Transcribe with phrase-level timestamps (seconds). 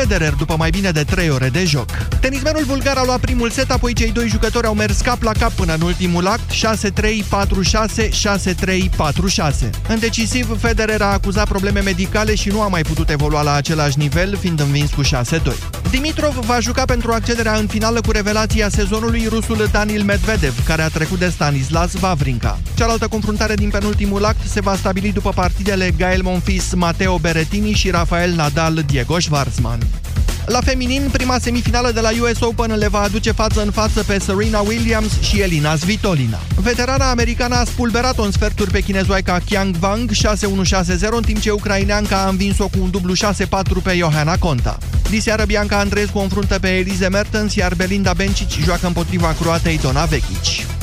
[0.00, 1.90] Federer după mai bine de 3 ore de joc.
[2.20, 5.52] Tenismenul bulgar a luat primul set, apoi cei doi jucători au mers cap la cap
[5.52, 6.54] până în ultimul act, 6-3,
[7.98, 8.88] 4-6, 6-3,
[9.66, 9.70] 4-6.
[9.88, 13.98] În decisiv, Federer a acuzat probleme medicale și nu a mai putut evolua la același
[13.98, 15.08] nivel, fiind învins cu 6-2.
[15.90, 20.88] Dimitrov va juca pentru accederea în finală cu revelația sezonului rusul Daniel Medvedev, care a
[20.88, 22.58] trecut de Stanislas Wawrinka.
[22.74, 27.90] Cealaltă confruntare din penultimul act se va stabili după partidele Gael Monfils, Matteo Berrettini și
[27.90, 29.78] Rafael Nadal, Diego Schwartzman.
[30.50, 34.18] La feminin, prima semifinală de la US Open le va aduce față în față pe
[34.18, 36.38] Serena Williams și Elina Svitolina.
[36.56, 40.16] Veterana americană a spulberat-o în sferturi pe chinezoaica Qiang Wang 6-1-6-0,
[41.10, 43.16] în timp ce ucraineanca a învins-o cu un dublu 6-4
[43.82, 44.78] pe Johanna Conta.
[45.10, 50.79] Diseară Bianca Andreescu confruntă pe Elize Mertens, iar Belinda Bencic joacă împotriva croatei Dona Vekic.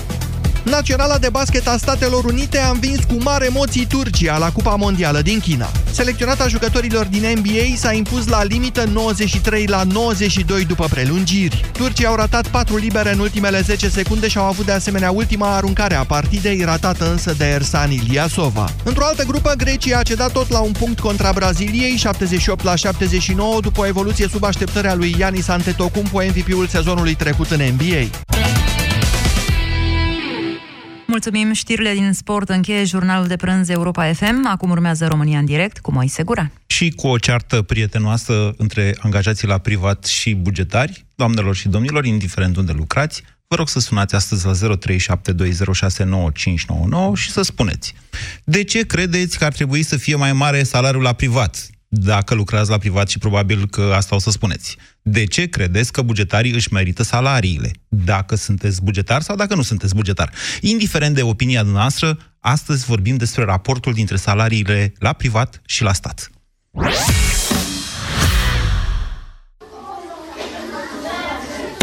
[0.70, 5.21] Naționala de basket a Statelor Unite a învins cu mare emoții Turcia la Cupa Mondială
[5.21, 5.70] din China.
[5.91, 11.66] Selecționata jucătorilor din NBA s-a impus la limită 93 la 92 după prelungiri.
[11.72, 15.56] Turcii au ratat 4 libere în ultimele 10 secunde și au avut de asemenea ultima
[15.56, 18.69] aruncare a partidei, ratată însă de Ersan Iliasova.
[18.84, 23.59] Într-o altă grupă, Grecia a cedat tot la un punct contra Braziliei, 78 la 79,
[23.61, 28.56] după o evoluție sub așteptarea lui Ianis Antetokounmpo, MVP-ul sezonului trecut în NBA.
[31.08, 34.47] Mulțumim, știrile din sport încheie jurnalul de prânz Europa FM.
[34.47, 36.52] Acum urmează România în direct cu Moise Guran.
[36.66, 42.58] Și cu o ceartă prietenoasă între angajații la privat și bugetari, doamnelor și domnilor, indiferent
[42.58, 44.59] unde lucrați, vă rog să sunați astăzi la 0372069599
[47.13, 47.94] și să spuneți
[48.44, 51.69] de ce credeți că ar trebui să fie mai mare salariul la privat?
[51.88, 54.77] Dacă lucrați la privat și probabil că asta o să spuneți.
[55.02, 57.71] De ce credeți că bugetarii își merită salariile?
[57.88, 60.31] Dacă sunteți bugetar sau dacă nu sunteți bugetar.
[60.61, 66.31] Indiferent de opinia noastră, astăzi vorbim despre raportul dintre salariile la privat și la stat.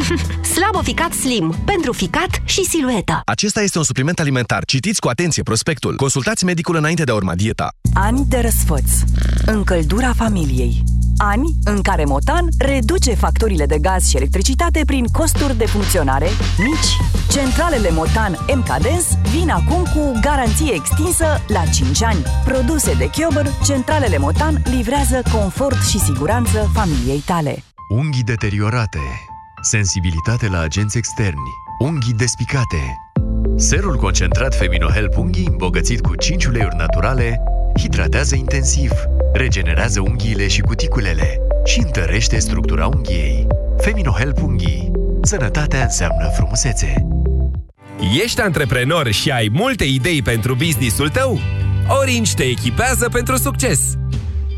[0.54, 1.54] Slaboficat Slim.
[1.64, 3.20] Pentru ficat și silueta.
[3.24, 4.64] Acesta este un supliment alimentar.
[4.64, 5.96] Citiți cu atenție prospectul.
[5.96, 7.68] Consultați medicul înainte de a urma dieta.
[7.94, 8.90] Ani de răsfăț.
[9.46, 10.82] Încăldura familiei.
[11.16, 16.28] Ani în care Motan reduce facturile de gaz și electricitate prin costuri de funcționare
[16.58, 16.96] mici.
[17.30, 22.22] Centralele Motan MKDens vin acum cu garanție extinsă la 5 ani.
[22.44, 27.62] Produse de Chiober, centralele Motan livrează confort și siguranță familiei tale.
[27.88, 28.98] Unghii deteriorate
[29.62, 32.96] sensibilitate la agenți externi, unghii despicate.
[33.56, 37.40] Serul concentrat Feminohelp Unghii, îmbogățit cu 5 uleiuri naturale,
[37.78, 38.92] hidratează intensiv,
[39.32, 43.46] regenerează unghiile și cuticulele și întărește structura unghiei.
[43.78, 44.90] Feminohelp Unghii.
[45.22, 47.06] Sănătatea înseamnă frumusețe.
[48.24, 51.40] Ești antreprenor și ai multe idei pentru businessul tău?
[51.88, 53.96] Orange te echipează pentru succes!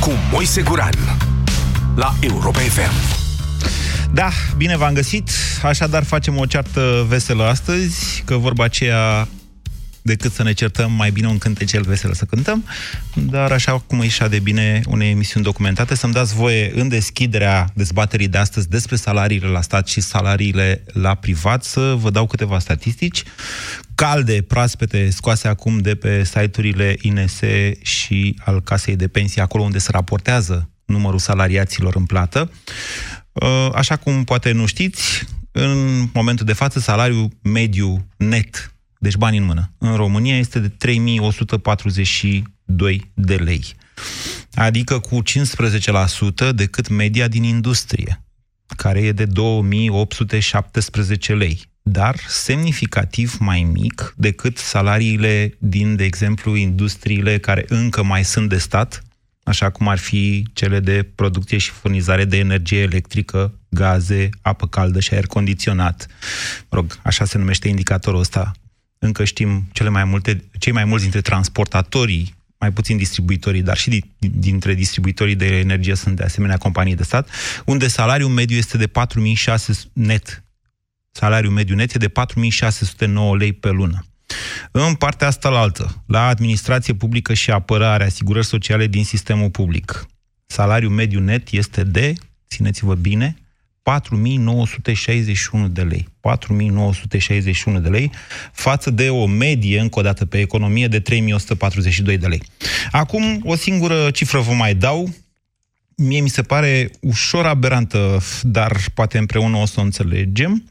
[0.00, 0.94] cu Moise Guran
[1.94, 2.92] la Europa FM.
[4.12, 5.30] Da, bine v-am găsit.
[5.62, 9.28] Așadar facem o ceartă veselă astăzi, că vorba aceea
[10.02, 12.64] decât să ne certăm, mai bine un cântecel vesel să cântăm,
[13.14, 18.28] dar așa cum e de bine unei emisiuni documentate, să-mi dați voie în deschiderea dezbaterii
[18.28, 23.22] de astăzi despre salariile la stat și salariile la privat să vă dau câteva statistici
[24.00, 27.40] calde, proaspete, scoase acum de pe site-urile INS
[27.82, 32.52] și al Casei de Pensii, acolo unde se raportează numărul salariaților în plată.
[33.32, 39.36] Uh, așa cum poate nu știți, în momentul de față, salariul mediu net, deci bani
[39.36, 43.64] în mână, în România este de 3142 de lei.
[44.54, 45.24] Adică cu 15%
[46.54, 48.24] decât media din industrie,
[48.76, 57.38] care e de 2817 lei dar semnificativ mai mic decât salariile din, de exemplu, industriile
[57.38, 59.02] care încă mai sunt de stat,
[59.42, 65.00] așa cum ar fi cele de producție și furnizare de energie electrică, gaze, apă caldă
[65.00, 66.06] și aer condiționat.
[66.68, 68.52] Mă rog, așa se numește indicatorul ăsta.
[68.98, 74.04] Încă știm cele mai multe, cei mai mulți dintre transportatorii mai puțin distribuitorii, dar și
[74.18, 77.28] dintre distribuitorii de energie sunt de asemenea companii de stat,
[77.64, 80.44] unde salariul mediu este de 4600 net.
[81.12, 84.04] Salariul mediu net e de 4609 lei pe lună.
[84.70, 90.06] În partea asta la altă, la administrație publică și apărare, asigurări sociale din sistemul public,
[90.46, 92.14] salariul mediu net este de,
[92.48, 93.36] țineți-vă bine,
[93.82, 96.08] 4961 de lei.
[96.20, 98.10] 4961 de lei
[98.52, 102.42] față de o medie, încă o dată pe economie, de 3142 de lei.
[102.90, 105.14] Acum, o singură cifră vă mai dau.
[106.02, 110.64] Mie mi se pare ușor aberantă, dar poate împreună o să o înțelegem.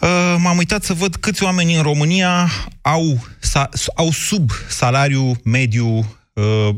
[0.00, 2.48] Uh, m-am uitat să văd câți oameni în România
[2.80, 6.74] au, sa, au sub salariu mediu Uh,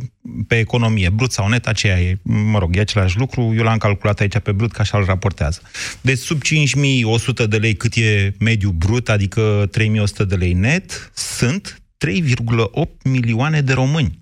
[0.46, 4.20] pe economie, brut sau net, aceea e, mă rog, e același lucru, eu l-am calculat
[4.20, 5.61] aici pe brut, ca așa îl raportează.
[6.00, 11.82] Deci sub 5100 de lei cât e mediu brut, adică 3100 de lei net, sunt
[12.06, 14.19] 3,8 milioane de români.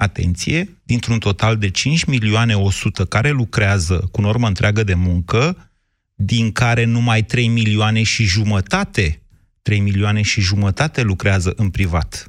[0.00, 5.70] Atenție, dintr-un total de 5 milioane 100 care lucrează cu normă întreagă de muncă,
[6.14, 9.22] din care numai 3 milioane și jumătate,
[9.62, 12.28] 3 milioane și jumătate lucrează în privat.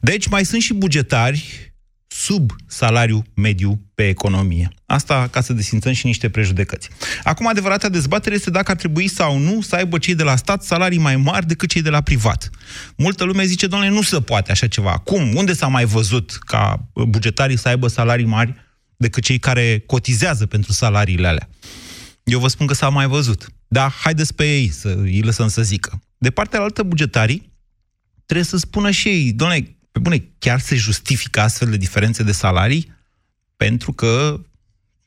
[0.00, 1.71] Deci mai sunt și bugetari
[2.14, 4.72] sub salariu mediu pe economie.
[4.86, 6.88] Asta ca să desințăm și niște prejudecăți.
[7.24, 10.62] Acum, adevărata dezbatere este dacă ar trebui sau nu să aibă cei de la stat
[10.62, 12.50] salarii mai mari decât cei de la privat.
[12.96, 14.98] Multă lume zice, doamne, nu se poate așa ceva.
[14.98, 15.34] Cum?
[15.34, 18.54] Unde s-a mai văzut ca bugetarii să aibă salarii mari
[18.96, 21.48] decât cei care cotizează pentru salariile alea?
[22.24, 23.46] Eu vă spun că s-a mai văzut.
[23.68, 26.02] Da, haideți pe ei să îi lăsăm să zică.
[26.18, 27.52] De partea altă, bugetarii
[28.24, 32.32] trebuie să spună și ei, doamne, pe bune, chiar se justifică astfel de diferențe de
[32.32, 32.92] salarii?
[33.56, 34.40] Pentru că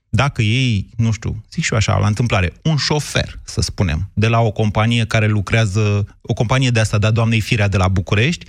[0.10, 4.28] dacă ei, nu știu, zic și eu așa, la întâmplare, un șofer, să spunem, de
[4.28, 8.46] la o companie care lucrează, o companie de asta, da, doamnei Firea de la București,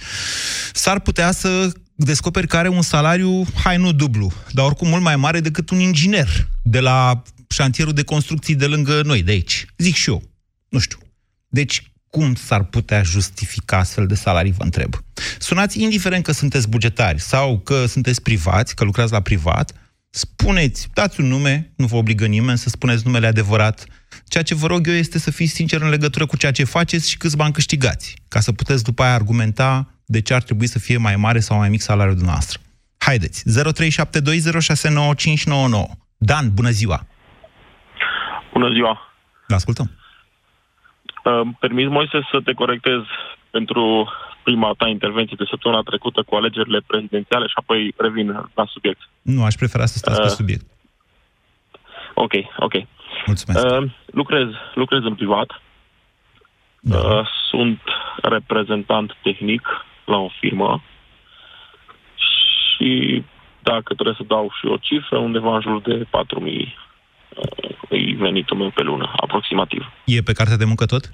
[0.73, 5.17] s-ar putea să descoperi că are un salariu, hai nu dublu, dar oricum mult mai
[5.17, 9.67] mare decât un inginer de la șantierul de construcții de lângă noi, de aici.
[9.77, 10.23] Zic și eu.
[10.69, 10.99] Nu știu.
[11.49, 14.95] Deci, cum s-ar putea justifica astfel de salarii, vă întreb.
[15.39, 19.73] Sunați, indiferent că sunteți bugetari sau că sunteți privați, că lucrați la privat,
[20.11, 23.85] spuneți, dați un nume, nu vă obligă nimeni să spuneți numele adevărat.
[24.25, 27.11] Ceea ce vă rog eu este să fiți sincer în legătură cu ceea ce faceți
[27.11, 30.79] și câți bani câștigați, ca să puteți după aia argumenta de ce ar trebui să
[30.79, 32.61] fie mai mare sau mai mic salariul dumneavoastră.
[32.99, 33.51] Haideți, 0372069599.
[36.17, 37.07] Dan, bună ziua!
[38.53, 38.99] Bună ziua!
[39.47, 40.06] Vă ascultăm!
[41.59, 43.01] Permis, Moise, să te corectez
[43.51, 44.09] pentru
[44.43, 49.01] prima ta intervenție de săptămâna trecută cu alegerile prezidențiale și apoi revin la subiect.
[49.23, 50.65] Nu, aș prefera să stați uh, pe subiect.
[52.15, 52.75] Ok, ok.
[53.27, 53.65] Mulțumesc.
[53.65, 55.63] Uh, lucrez, lucrez în privat.
[56.81, 56.99] Da.
[56.99, 57.81] Uh, sunt
[58.23, 59.69] reprezentant tehnic
[60.05, 60.83] la o firmă
[62.17, 63.23] și
[63.63, 66.86] dacă trebuie să dau și o cifră, undeva în jur de 4.000
[67.89, 69.93] e venitul meu pe lună, aproximativ.
[70.05, 71.11] E pe cartea de muncă tot?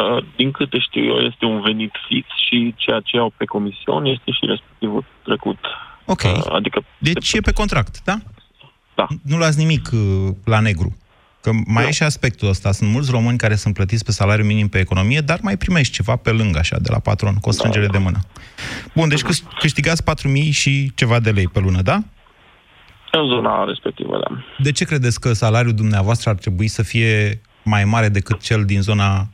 [0.00, 4.04] Uh, din câte știu eu, este un venit fix și ceea ce au pe comision
[4.04, 5.58] este și respectivul trecut.
[6.04, 6.22] Ok.
[6.22, 8.18] Uh, adică deci e pe contract, da?
[8.94, 9.06] Da.
[9.22, 10.96] Nu las nimic uh, la negru.
[11.40, 12.72] Că mai e și aspectul ăsta.
[12.72, 16.16] Sunt mulți români care sunt plătiți pe salariu minim pe economie, dar mai primești ceva
[16.16, 17.98] pe lângă, așa, de la patron, cu o strângere da, da.
[17.98, 18.18] de mână.
[18.94, 19.22] Bun, deci
[19.58, 22.02] câștigați 4.000 și ceva de lei pe lună, da?
[23.10, 24.36] În zona respectivă, da.
[24.58, 28.80] De ce credeți că salariul dumneavoastră ar trebui să fie mai mare decât cel din
[28.80, 29.28] zona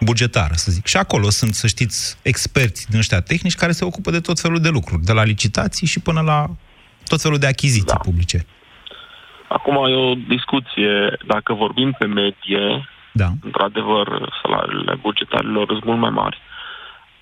[0.00, 0.86] bugetară, să zic.
[0.86, 4.60] Și acolo sunt, să știți, experți din ăștia tehnici care se ocupă de tot felul
[4.60, 6.46] de lucruri, de la licitații și până la
[7.08, 7.96] tot felul de achiziții da.
[7.96, 8.46] publice.
[9.48, 13.28] Acum e o discuție, dacă vorbim pe medie, da.
[13.40, 16.38] într-adevăr, salariile bugetarilor sunt mult mai mari.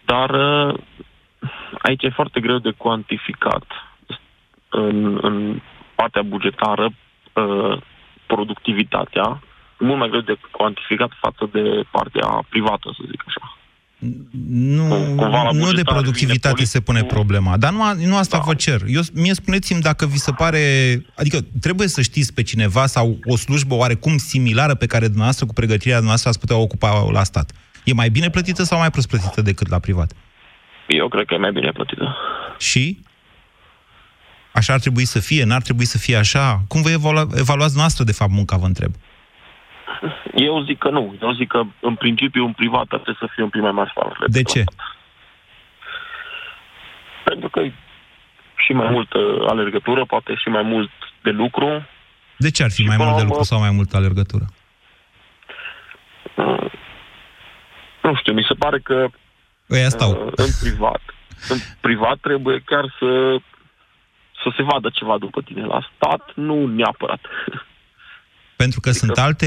[0.04, 0.30] Dar
[1.82, 3.64] aici e foarte greu de cuantificat
[4.70, 5.60] în, în
[5.94, 6.92] partea bugetară
[7.32, 7.82] uh,
[8.26, 9.42] productivitatea,
[9.78, 13.54] mult mai greu de cuantificat față de partea privată, să zic așa.
[14.48, 15.14] Nu,
[15.52, 18.42] nu de productivitate se pune problema, dar nu, nu asta da.
[18.46, 18.80] vă cer.
[18.86, 20.58] Eu, mie spuneți-mi dacă vi se pare...
[21.16, 25.52] Adică trebuie să știți pe cineva sau o slujbă oarecum similară pe care dumneavoastră cu
[25.52, 27.52] pregătirea dumneavoastră ați putea ocupa la stat.
[27.84, 30.12] E mai bine plătită sau mai prost plătită decât la privat?
[30.86, 32.16] Eu cred că e mai bine plătită.
[32.58, 32.98] Și?
[34.52, 35.44] Așa ar trebui să fie?
[35.44, 36.60] N-ar trebui să fie așa?
[36.68, 38.92] Cum vă evalua, evaluați noastră, de fapt, munca, vă întreb?
[40.34, 41.16] Eu zic că nu.
[41.22, 43.92] Eu zic că, în principiu, în privat trebuie să fie un pic mai mari
[44.26, 44.64] De ce?
[47.24, 47.60] Pentru că
[48.56, 50.90] și mai multă alergătură, poate și mai mult
[51.22, 51.86] de lucru.
[52.36, 53.96] De ce ar fi Și mai până mult de la urmă- lucru sau mai multă
[53.96, 54.44] alergătură?
[56.36, 56.70] Uh,
[58.02, 59.06] Nu știu, mi se pare că
[59.70, 60.10] Ăia stau.
[60.10, 61.00] uh, în privat,
[61.48, 63.36] în privat trebuie chiar să
[64.42, 65.64] să se vadă ceva după tine.
[65.64, 67.20] La stat, nu neapărat.
[68.56, 69.46] Pentru că sunt alte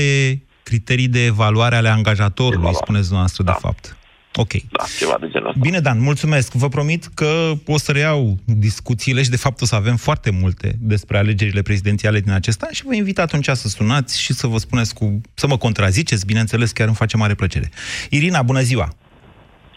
[0.63, 2.83] criterii de evaluare ale angajatorului, Evaluare.
[2.83, 3.57] spuneți dumneavoastră, de Da.
[3.57, 3.97] fapt.
[4.35, 4.51] Ok.
[4.71, 5.59] Da, ceva de genul ăsta.
[5.61, 6.53] Bine, Dan, mulțumesc.
[6.53, 10.75] Vă promit că o să reiau discuțiile și, de fapt, o să avem foarte multe
[10.79, 14.57] despre alegerile prezidențiale din acest an și vă invit atunci să sunați și să vă
[14.57, 15.21] spuneți cu...
[15.33, 17.69] să mă contraziceți, bineînțeles, chiar îmi face mare plăcere.
[18.09, 18.89] Irina, bună ziua!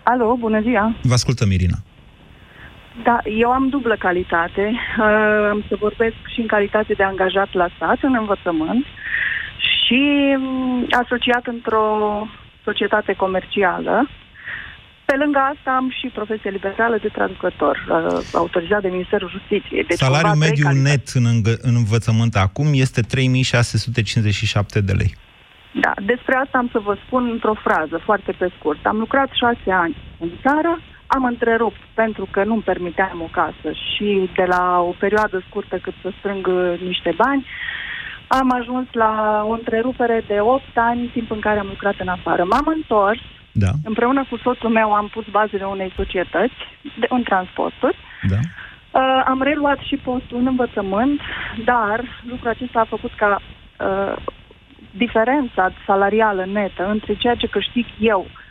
[0.03, 0.97] Alo, bună ziua!
[1.03, 1.77] Vă ascultăm, Irina.
[3.03, 4.73] Da, eu am dublă calitate.
[4.99, 8.85] Uh, Am să vorbesc și în calitate de angajat la stat, în învățământ,
[9.59, 11.87] și mm, asociat într-o
[12.65, 14.09] societate comercială.
[15.05, 19.85] Pe lângă asta am și profesie liberală de traducător, uh, autorizat de Ministerul Justiției.
[19.85, 20.91] Deci, Salariul cumva, trei mediu calități.
[20.91, 25.15] net în, îngă- în învățământ acum este 3657 de lei.
[25.81, 28.87] Da, despre asta am să vă spun într-o frază, foarte pe scurt.
[28.87, 34.31] Am lucrat șase ani în țară, am întrerupt pentru că nu-mi permiteam o casă și
[34.35, 37.47] de la o perioadă scurtă cât să strâng uh, niște bani,
[38.27, 42.45] am ajuns la o întrerupere de 8 ani, timp în care am lucrat în afară.
[42.45, 43.21] M-am întors,
[43.53, 46.55] Da, împreună cu soțul meu am pus bazele unei societăți
[47.01, 47.97] de, în transporturi,
[48.29, 48.37] da.
[48.37, 51.21] Uh, am reluat și postul în învățământ,
[51.65, 54.17] dar lucrul acesta a făcut ca uh,
[54.91, 58.46] diferența salarială netă între ceea ce câștig eu uh,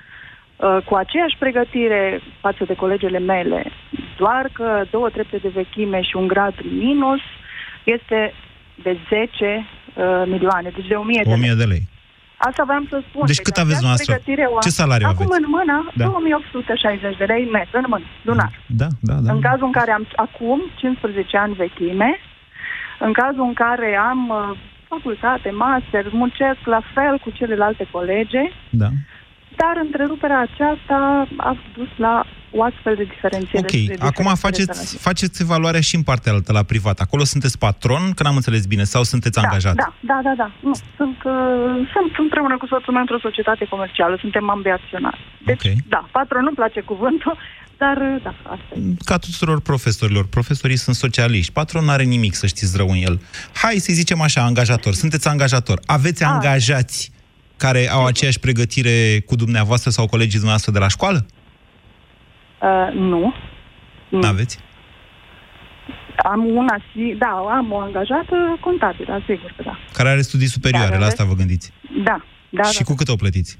[0.85, 3.71] cu aceeași pregătire față de colegele mele,
[4.17, 7.19] doar că două trepte de vechime și un grad minus,
[7.83, 8.33] este
[8.83, 11.57] de 10 uh, milioane, deci de 1000 de 1000 lei.
[11.57, 11.83] de lei.
[12.37, 13.25] Asta vreau să spun.
[13.25, 14.13] Deci cât aveți aceeași dumneavoastră?
[14.13, 14.61] pregătire o am.
[14.61, 15.39] Ce salariu Acum aveți?
[15.39, 16.05] în mână, Da.
[16.05, 18.51] 2860 de lei net, în mână, lunar.
[18.81, 19.31] Da, da, da.
[19.33, 22.09] În cazul în care am acum 15 ani vechime,
[22.99, 24.57] în cazul în care am uh,
[24.87, 28.89] facultate, master, muncesc la fel cu celelalte colege, da.
[29.61, 32.23] Dar întreruperea aceasta a dus la
[32.57, 33.65] o astfel de diferențiere.
[33.65, 34.99] Ok, de acum diferențiere faceți, salariale.
[35.09, 36.99] faceți evaluarea și în partea altă, la privat.
[36.99, 39.75] Acolo sunteți patron, că n-am înțeles bine, sau sunteți da, angajat?
[39.75, 40.51] Da, da, da, da.
[40.67, 41.33] Nu, sunt, uh,
[41.93, 45.19] sunt împreună cu soțul meu într-o societate comercială, suntem ambii acționari.
[45.45, 45.71] Deci, Ok.
[45.87, 47.37] da, patron nu-mi place cuvântul,
[47.77, 48.79] dar uh, da, asta e.
[49.05, 50.25] Ca tuturor profesorilor.
[50.27, 51.51] Profesorii sunt socialiști.
[51.51, 53.21] Patron n-are nimic să știți rău în el.
[53.53, 54.93] Hai să zicem așa, angajator.
[54.93, 55.79] Sunteți angajator.
[55.85, 56.29] Aveți Ah.
[56.33, 57.11] angajați
[57.57, 61.25] care au aceeași pregătire cu dumneavoastră sau colegii dumneavoastră de la școală?
[62.61, 63.33] Uh, nu.
[64.09, 64.19] Nu.
[64.19, 64.59] N-aveți?
[66.23, 69.77] Am una și, da, am o angajată contabilă, sigur că da.
[69.93, 71.07] Care are studii superioare, Da, da, la da.
[71.11, 71.71] asta vă gândiți.
[72.03, 72.83] Da, da, și da.
[72.83, 73.57] cu cât o plătiți?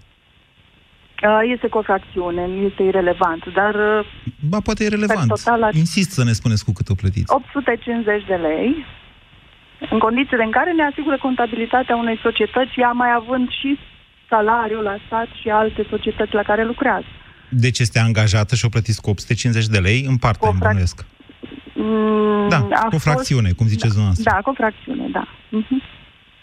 [1.24, 4.06] Uh, Este cu o fracțiune, este irelevant, dar uh,
[4.50, 5.28] Ba, poate e relevant.
[5.28, 7.34] Per total ar- Insist să ne spuneți cu cât o plătiți.
[7.34, 8.86] 850 de lei,
[9.90, 13.80] în condițiile în care ne asigură contabilitatea unei societăți, ea mai având și
[14.30, 17.06] salariul la stat și alte societăți la care lucrează.
[17.50, 20.60] Deci este angajată și o plătiți cu 850 de lei în parte, Cu o îmi
[20.60, 21.06] frac- bănuiesc.
[21.74, 24.32] Mm, Da, a cu o fracțiune, cum ziceți da, dumneavoastră.
[24.32, 25.28] Da, cu o fracțiune, da.
[25.50, 25.82] Mhm.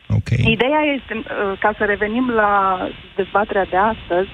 [0.08, 0.28] Ok.
[0.30, 2.78] Ideea este, uh, ca să revenim la
[3.16, 4.28] dezbaterea de astăzi,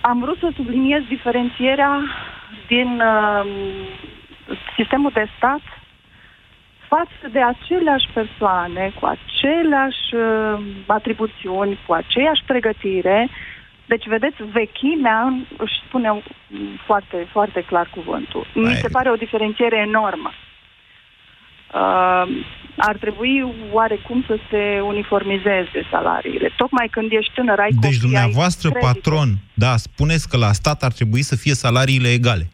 [0.00, 2.00] am vrut să subliniez diferențierea
[2.68, 3.46] din uh,
[4.76, 5.60] sistemul de stat
[6.88, 13.28] față de aceleași persoane cu aceleași uh, atribuțiuni, cu aceeași pregătire.
[13.86, 15.20] Deci, vedeți, vechimea
[15.56, 16.22] își spune mm,
[16.86, 18.46] foarte, foarte clar cuvântul.
[18.54, 18.96] Mi Aia se e.
[18.96, 20.30] pare o diferențiere enormă.
[21.74, 22.26] Uh,
[22.76, 26.52] ar trebui oarecum să se uniformizeze salariile.
[26.56, 28.92] Tocmai când ești tânăr, ai Deci copii, ai dumneavoastră, credite.
[28.92, 32.50] patron, da, spuneți că la stat ar trebui să fie salariile egale.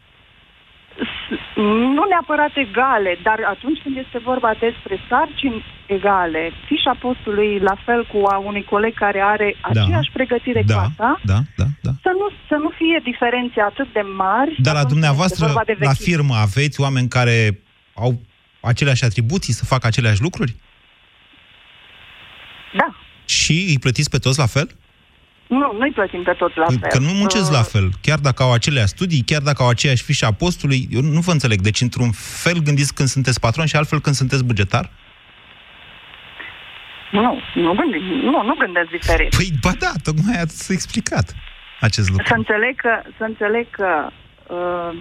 [1.95, 8.05] Nu neapărat egale, dar atunci când este vorba despre sarcini egale, fișa postului la fel
[8.11, 11.91] cu a unui coleg care are aceeași pregătire da, cu a ta, da, da, da.
[12.01, 14.55] să nu, să nu fie diferențe atât de mari.
[14.57, 16.07] Dar la atunci când dumneavoastră, este vorba de la vechime.
[16.09, 17.59] firmă, aveți oameni care
[17.93, 18.21] au
[18.59, 20.55] aceleași atribuții să facă aceleași lucruri?
[22.73, 22.95] Da.
[23.25, 24.67] Și îi plătiți pe toți la fel?
[25.47, 26.89] Nu, nu-i plătim pe toți la fel.
[26.89, 27.89] Că nu muncesc Uh, la fel.
[28.01, 31.31] Chiar dacă au aceleași studii, chiar dacă au aceeași fișă a postului, eu nu vă
[31.31, 31.61] înțeleg.
[31.61, 34.89] Deci, într-un fel gândiți când sunteți patron și altfel când sunteți bugetar?
[37.11, 39.35] Nu, nu, gândim, nu, nu gândesc diferit.
[39.35, 41.35] Păi, ba da, tocmai ați explicat
[41.79, 42.25] acest lucru.
[42.27, 44.09] Să înțeleg că, să înțeleg că
[44.47, 44.91] uh,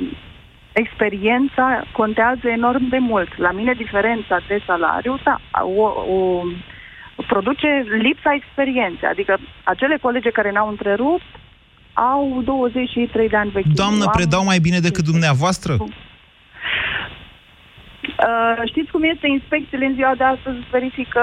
[0.72, 3.38] experiența contează enorm de mult.
[3.38, 5.82] La mine diferența de salariu, da, o,
[6.16, 6.42] o
[7.26, 7.68] produce
[8.06, 9.08] lipsa experienței.
[9.08, 11.30] Adică acele colege care n-au întrerupt
[11.92, 13.74] au 23 de ani vechime.
[13.76, 15.76] Doamnă, Eu am- predau mai bine decât dumneavoastră?
[18.02, 19.26] Uh, știți cum este?
[19.28, 21.20] Inspecțiile în ziua de astăzi verifică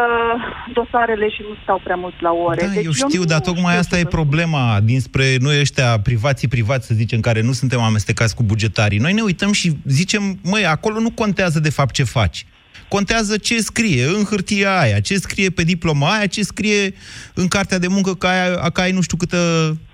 [0.73, 2.61] dosarele și nu stau prea mult la ore.
[2.65, 4.19] Da, deci eu știu, nu dar tocmai știu asta ce e să spun.
[4.19, 8.99] problema dinspre noi ăștia privații privați, să zicem, care nu suntem amestecați cu bugetarii.
[8.99, 12.45] Noi ne uităm și zicem, măi, acolo nu contează de fapt ce faci.
[12.89, 16.93] Contează ce scrie în hârtia aia, ce scrie pe diploma aia, ce scrie
[17.33, 19.37] în cartea de muncă că ai, că ai nu știu câtă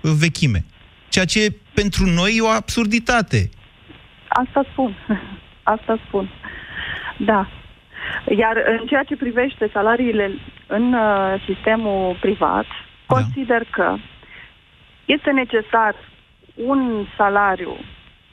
[0.00, 0.64] vechime.
[1.08, 3.50] Ceea ce pentru noi e o absurditate.
[4.28, 4.96] Asta spun.
[5.74, 6.30] Asta spun.
[7.18, 7.48] Da.
[8.38, 10.30] Iar în ceea ce privește salariile
[10.66, 13.14] în uh, sistemul privat, Da.
[13.14, 13.96] consider că
[15.04, 15.94] este necesar
[16.54, 17.76] un salariu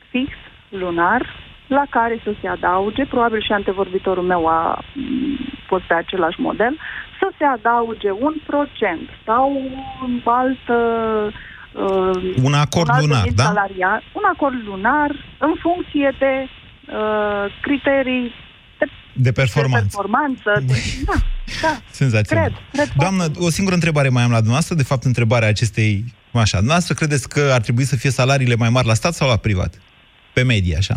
[0.09, 0.31] fix,
[0.69, 5.01] lunar, la care să se adauge, probabil și antevorbitorul meu a m,
[5.67, 6.77] fost pe același model,
[7.19, 9.61] să se adauge un procent sau
[10.03, 11.33] un alt uh,
[12.43, 13.43] Un acord un alt lunar, venit da?
[13.43, 18.33] salarial, un acord lunar în funcție de uh, criterii
[18.79, 19.85] de, De de performanță.
[19.85, 20.63] performanță.
[20.65, 20.73] De,
[21.09, 21.13] da,
[21.61, 21.77] da.
[21.89, 22.43] Senzațional.
[22.43, 26.57] Cred, cred Doamnă, o singură întrebare mai am la dumneavoastră, de fapt întrebarea acestei, așa,
[26.57, 29.81] dumneavoastră credeți că ar trebui să fie salariile mai mari la stat sau la privat?
[30.33, 30.93] Pe medie, așa.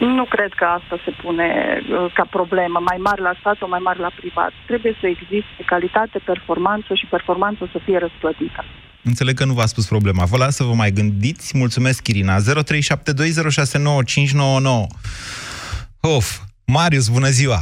[0.00, 1.48] Nu cred că asta se pune
[1.80, 4.52] uh, ca problemă, mai mari la stat sau mai mari la privat.
[4.66, 8.64] Trebuie să existe calitate, performanță și performanță să fie răsplătită.
[9.02, 10.24] Înțeleg că nu v-a spus problema.
[10.24, 11.58] Vă las să vă mai gândiți.
[11.58, 12.36] Mulțumesc, Irina.
[12.36, 12.40] 0372069599.
[16.00, 16.26] Of,
[16.66, 17.58] Marius, bună ziua!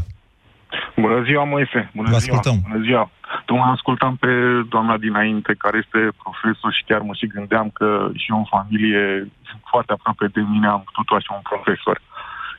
[0.97, 1.91] Bună ziua, Moise!
[1.95, 2.37] Bună Vă ziua!
[2.37, 2.61] ascultăm.
[2.69, 3.11] Bună ziua!
[3.45, 4.29] Tocmai ascultam pe
[4.69, 9.33] doamna dinainte, care este profesor și chiar mă și gândeam că și eu în familie,
[9.71, 12.01] foarte aproape de mine, am tot așa un profesor.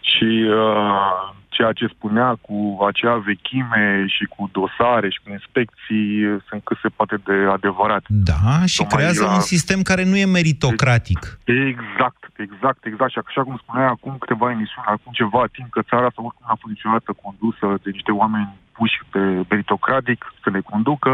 [0.01, 6.41] Și uh, ceea ce spunea cu acea vechime și cu dosare și cu inspecții uh,
[6.47, 8.03] sunt cât se poate de adevărat.
[8.07, 11.39] Da, și Tocmai creează la- un sistem care nu e meritocratic.
[11.43, 13.11] Exact, exact, exact.
[13.11, 16.57] Și așa cum spunea acum câteva emisiuni, acum ceva timp, că țara asta oricum n-a
[16.61, 21.11] fost niciodată condusă de niște oameni puși pe meritocratic să ne conducă,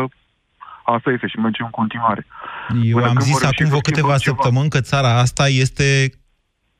[0.95, 2.23] asta este și merge în continuare.
[2.83, 4.35] Eu Până am când zis vor reuși acum să vreo câteva schimbăm ceva.
[4.35, 5.87] săptămâni că țara asta este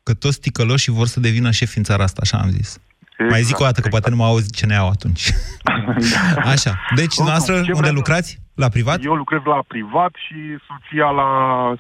[0.08, 2.80] că toți ticăloși vor să devină șefi în țara asta, așa am zis.
[3.12, 5.34] Exact, Mai zic o dată, că poate nu m-au auzit ce ne au atunci.
[6.54, 6.80] Așa.
[6.96, 8.40] Deci, Oricum, noastră, ce unde vreau- lucrați?
[8.56, 9.04] La privat?
[9.04, 10.36] Eu lucrez la privat și
[10.68, 11.30] soția la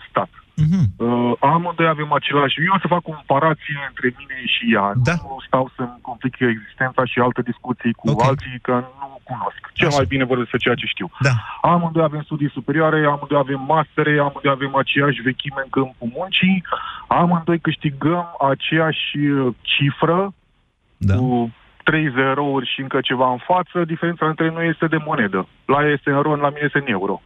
[0.10, 0.30] stat.
[0.64, 0.84] Mhm.
[0.98, 2.60] Uh, amândoi avem același...
[2.68, 4.88] Eu o să fac o comparație între mine și ea.
[5.10, 5.12] Da.
[5.24, 8.24] Nu stau să-mi complic eu existența și alte discuții cu Ok.
[8.24, 9.62] alții, că nu cunosc.
[9.74, 9.96] Cel Așa.
[9.98, 11.08] mai bine vorbesc să ceea ce știu.
[11.20, 11.34] Da.
[11.62, 16.64] Amândoi avem studii superioare, amândoi avem mastere, amândoi avem aceeași vechime în câmpul muncii,
[17.08, 20.34] amândoi câștigăm aceeași uh, cifră
[20.98, 21.16] Da.
[21.16, 21.52] cu
[21.84, 25.48] trei zerouri și încă ceva în față, diferența între noi este de monedă.
[25.66, 27.22] La ea este în ron, la mine este în euro.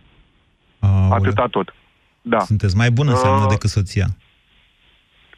[0.80, 1.12] Aoleu.
[1.14, 1.74] Atâta tot.
[2.22, 2.40] Da.
[2.40, 4.06] Sunteți mai bun înseamnă Uh, decât soția.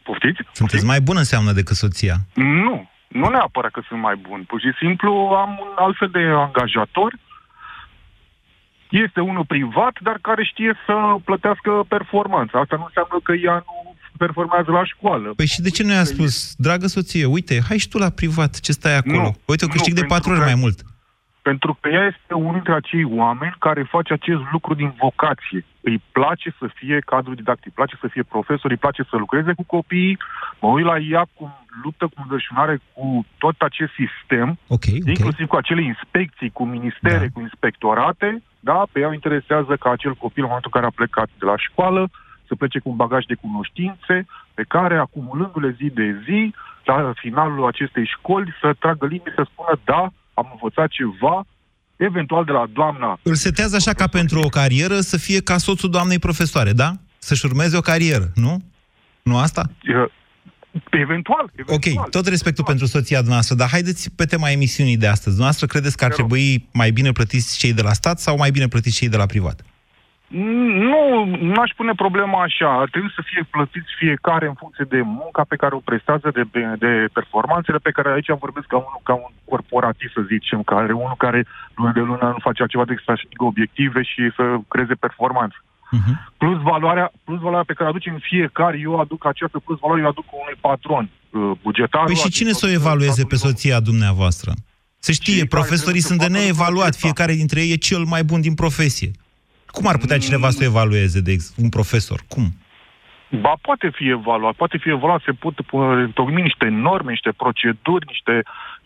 [0.03, 0.41] Poftiți?
[0.53, 2.15] Sunteți mai bun înseamnă decât soția.
[2.33, 4.43] Nu, nu neapărat că sunt mai bun.
[4.47, 5.11] Pur și simplu
[5.43, 7.13] am un alt fel de angajator.
[8.89, 10.93] Este unul privat, dar care știe să
[11.25, 12.59] plătească performanța.
[12.59, 15.33] Asta nu înseamnă că ea nu performează la școală.
[15.35, 18.59] Păi și de ce nu i-a spus, dragă soție, uite, hai și tu la privat,
[18.59, 19.21] ce stai acolo?
[19.21, 20.79] Nu, uite, o nu, câștig de pentru patru ori că- mai mult.
[21.41, 25.65] Pentru că ea este unul dintre acei oameni care face acest lucru din vocație.
[25.81, 29.53] Îi place să fie cadru didactic, îi place să fie profesor, îi place să lucreze
[29.53, 30.17] cu copiii.
[30.61, 31.51] Mă uit la ea cum
[31.83, 35.07] luptă cu înverșunare cu tot acest sistem, Ok, ok.
[35.07, 37.33] inclusiv cu acele inspecții, cu ministere, Da.
[37.33, 38.43] cu inspectorate.
[38.59, 41.45] Da, pe ea o interesează ca acel copil, în momentul în care a plecat de
[41.45, 42.09] la școală,
[42.47, 46.53] să plece cu un bagaj de cunoștințe pe care, acumulându-le zi de zi,
[46.85, 51.45] la finalul acestei școli, să tragă limbi, să spună, da, am învățat ceva,
[51.95, 55.89] eventual de la doamna Îl setează așa ca pentru o carieră să fie ca soțul
[55.89, 56.93] doamnei profesoare, da?
[57.17, 58.63] Să-și urmeze o carieră, nu?
[59.23, 59.63] Nu asta?
[59.87, 60.11] uh,
[60.89, 61.97] Eventual, eventual.
[62.03, 65.25] Ok, tot respectul pentru soția dumneavoastră, dar haideți pe tema emisiunii de astăzi.
[65.35, 66.27] Dumneavoastră credeți că ar Te rog.
[66.29, 69.25] trebui mai bine plătiți cei de la stat sau mai bine plătiți cei de la
[69.25, 69.61] privat?
[70.91, 72.79] Nu, n-aș pune problema așa.
[72.79, 76.43] Ar trebui să fie plătiți fiecare în funcție de munca pe care o prestează, de,
[76.85, 81.23] de performanțele pe care aici vorbesc ca unul ca un corporatist, să zicem, care unul
[81.25, 81.39] care
[81.75, 85.57] lună de lună nu face altceva decât să atingă obiective și să creeze performanță.
[85.97, 86.15] Uh-huh.
[86.37, 90.07] Plus valoarea, plus valoarea pe care o aducem fiecare, eu aduc această plus valoare, eu
[90.07, 92.03] aduc unui patron uh, bugetar.
[92.03, 94.51] Păi și cine să o evalueze pe soția dumneavoastră?
[94.99, 97.05] Se știe, Cei care profesorii trebuie sunt de să facă lucrul neevaluat, acesta.
[97.07, 99.11] fiecare dintre ei e cel mai bun din profesie.
[99.71, 102.19] Cum ar putea cineva să o evalueze, de ex- un profesor?
[102.27, 102.45] Cum?
[103.41, 105.65] Ba, poate fi evaluat, poate fi evaluat, se pot uh,
[106.07, 108.43] întocmi niște norme, niște proceduri, niște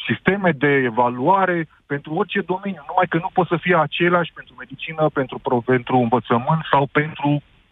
[0.08, 5.10] sisteme de evaluare pentru orice domeniu, numai că nu pot să fie același pentru medicină,
[5.13, 7.28] pentru, pro, pentru învățământ sau pentru,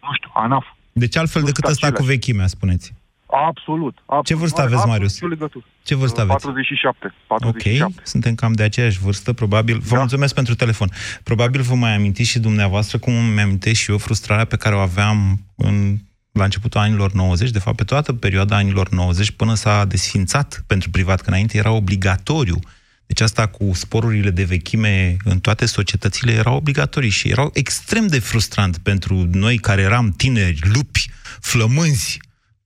[0.05, 0.65] nu știu, ANAF.
[0.91, 2.15] Deci altfel Nu decât sunt ăsta cu aceleași.
[2.15, 2.93] vechimea, spuneți.
[3.33, 3.95] Absolut.
[4.05, 4.25] absolut.
[4.25, 5.13] Ce vârstă Nu are aveți, absolut Marius?
[5.13, 5.65] nicio legătură.
[5.83, 6.43] Ce vârstă aveți?
[6.43, 7.13] 47.
[7.27, 7.83] 47.
[7.83, 9.77] Ok, suntem cam de aceeași vârstă, probabil.
[9.79, 9.99] Vă da.
[9.99, 10.89] mulțumesc pentru telefon.
[11.23, 14.79] Probabil vă mai amintiți și dumneavoastră cum îmi amintesc și eu frustrarea pe care o
[14.79, 15.97] aveam în,
[16.31, 20.89] la începutul anilor 90, de fapt pe toată perioada anilor 90, până s-a desfințat pentru
[20.89, 22.59] privat, că înainte era obligatoriu.
[23.05, 28.19] Deci asta cu sporurile de vechime în toate societățile era obligatorii și erau extrem de
[28.19, 32.19] frustrant pentru noi care eram tineri, lupi, flămânzi,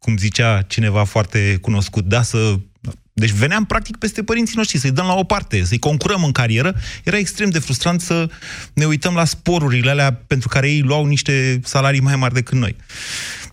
[0.08, 2.56] cum zicea cineva foarte cunoscut, da, să...
[3.13, 6.76] Deci veneam practic peste părinții noștri, să-i dăm la o parte, să-i concurăm în carieră.
[7.04, 8.30] Era extrem de frustrant să
[8.74, 12.76] ne uităm la sporurile alea pentru care ei luau niște salarii mai mari decât noi.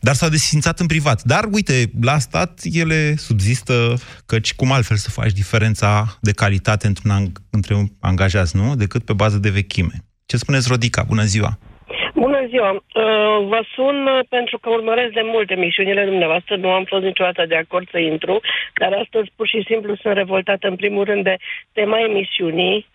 [0.00, 1.22] Dar s-au desfințat în privat.
[1.22, 7.10] Dar, uite, la stat ele subzistă, căci cum altfel să faci diferența de calitate într-un
[7.10, 8.76] ang- între angajați, nu?
[8.76, 10.04] Decât pe bază de vechime.
[10.26, 11.02] Ce spuneți, Rodica?
[11.02, 11.58] Bună ziua!
[12.14, 12.70] Bună ziua!
[12.72, 12.80] Uh,
[13.50, 17.56] Vă sun uh, pentru că urmăresc de mult emisiunile dumneavoastră, nu am fost niciodată de
[17.56, 18.40] acord să intru,
[18.80, 21.36] dar astăzi pur și simplu sunt revoltată în primul rând de
[21.72, 22.86] tema emisiunii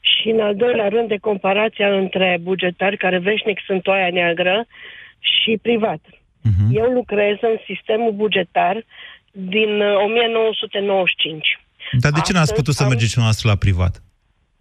[0.00, 4.66] și în al doilea rând de comparația între bugetari care veșnic sunt toaia neagră
[5.18, 6.00] și privat.
[6.08, 6.68] Uh-huh.
[6.72, 8.84] Eu lucrez în sistemul bugetar
[9.30, 11.60] din uh, 1995.
[12.00, 13.94] Dar de ce n-ați Astăzi putut să am- mergeți noastră la privat?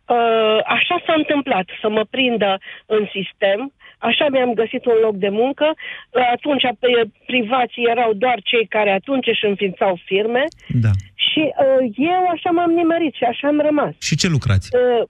[0.07, 3.73] Uh, așa s-a întâmplat, să mă prindă în sistem,
[4.09, 5.67] așa mi-am găsit un loc de muncă.
[5.73, 10.43] Uh, Atunci pe- privații erau doar cei care atunci își înființau firme
[10.85, 10.91] Da.
[11.27, 13.93] și uh, eu așa m-am nimerit și așa am rămas.
[14.07, 14.69] Și ce lucrați?
[14.75, 15.03] Uh,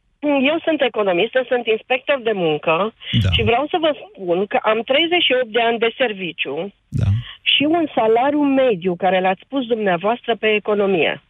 [0.51, 3.29] Eu sunt economistă, sunt inspector de muncă Da.
[3.31, 7.09] și vreau să vă spun că am 38 de ani de serviciu Da.
[7.41, 11.21] și un salariu mediu care l-ați spus dumneavoastră pe economie.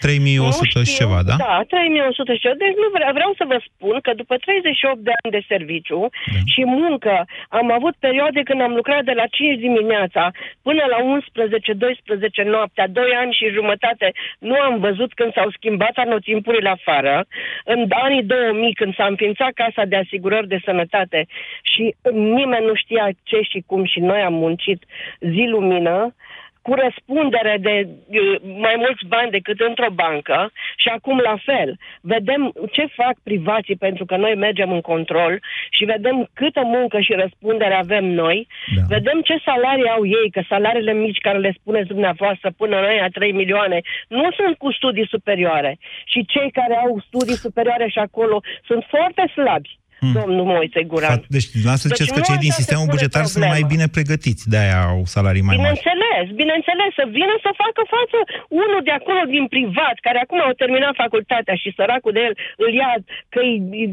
[0.00, 1.34] 3100 Nu și ceva, da?
[1.36, 2.54] Da, 3100 și ceva.
[2.64, 6.00] Deci nu vreau, vreau să vă spun că după 38 de ani de serviciu
[6.34, 6.40] Da.
[6.52, 7.14] și muncă,
[7.48, 10.30] am avut perioade când am lucrat de la 5 dimineața
[10.62, 16.68] până la 11-12 noaptea, 2 ani și jumătate, nu am văzut când s-au schimbat anotimpurile
[16.68, 17.26] afară.
[17.64, 21.26] În anii 2000, când s-a înființat Casa de Asigurări de Sănătate
[21.62, 24.84] și nimeni nu știa ce și cum și noi am muncit
[25.20, 26.14] zi lumină,
[26.62, 31.78] cu răspundere de uh, mai mulți bani decât într-o bancă și acum la fel.
[32.00, 37.12] Vedem ce fac privații pentru că noi mergem în control și vedem câtă muncă și
[37.12, 38.46] răspundere avem noi.
[38.76, 38.82] Da.
[38.88, 43.08] Vedem ce salarii au ei, că salariile mici care le spuneți dumneavoastră până noi a
[43.08, 45.78] 3 milioane nu sunt cu studii superioare.
[46.04, 49.79] Și cei care au studii superioare și acolo sunt foarte slabi.
[50.02, 50.12] Hmm.
[50.20, 51.18] Domnul Moise Guran.
[51.36, 53.54] Deci, dumneavoastră Deci ziceți că nu cei asta din se sistemul pune bugetar sunt problema.
[53.56, 55.58] mai bine pregătiți, de-aia au salarii mai mari.
[55.60, 58.18] Bineînțeles, bineînțeles, să vină să facă față
[58.62, 62.34] unul de acolo din privat, care acum au terminat facultatea și săracul de el
[62.64, 62.92] îl ia
[63.34, 63.40] că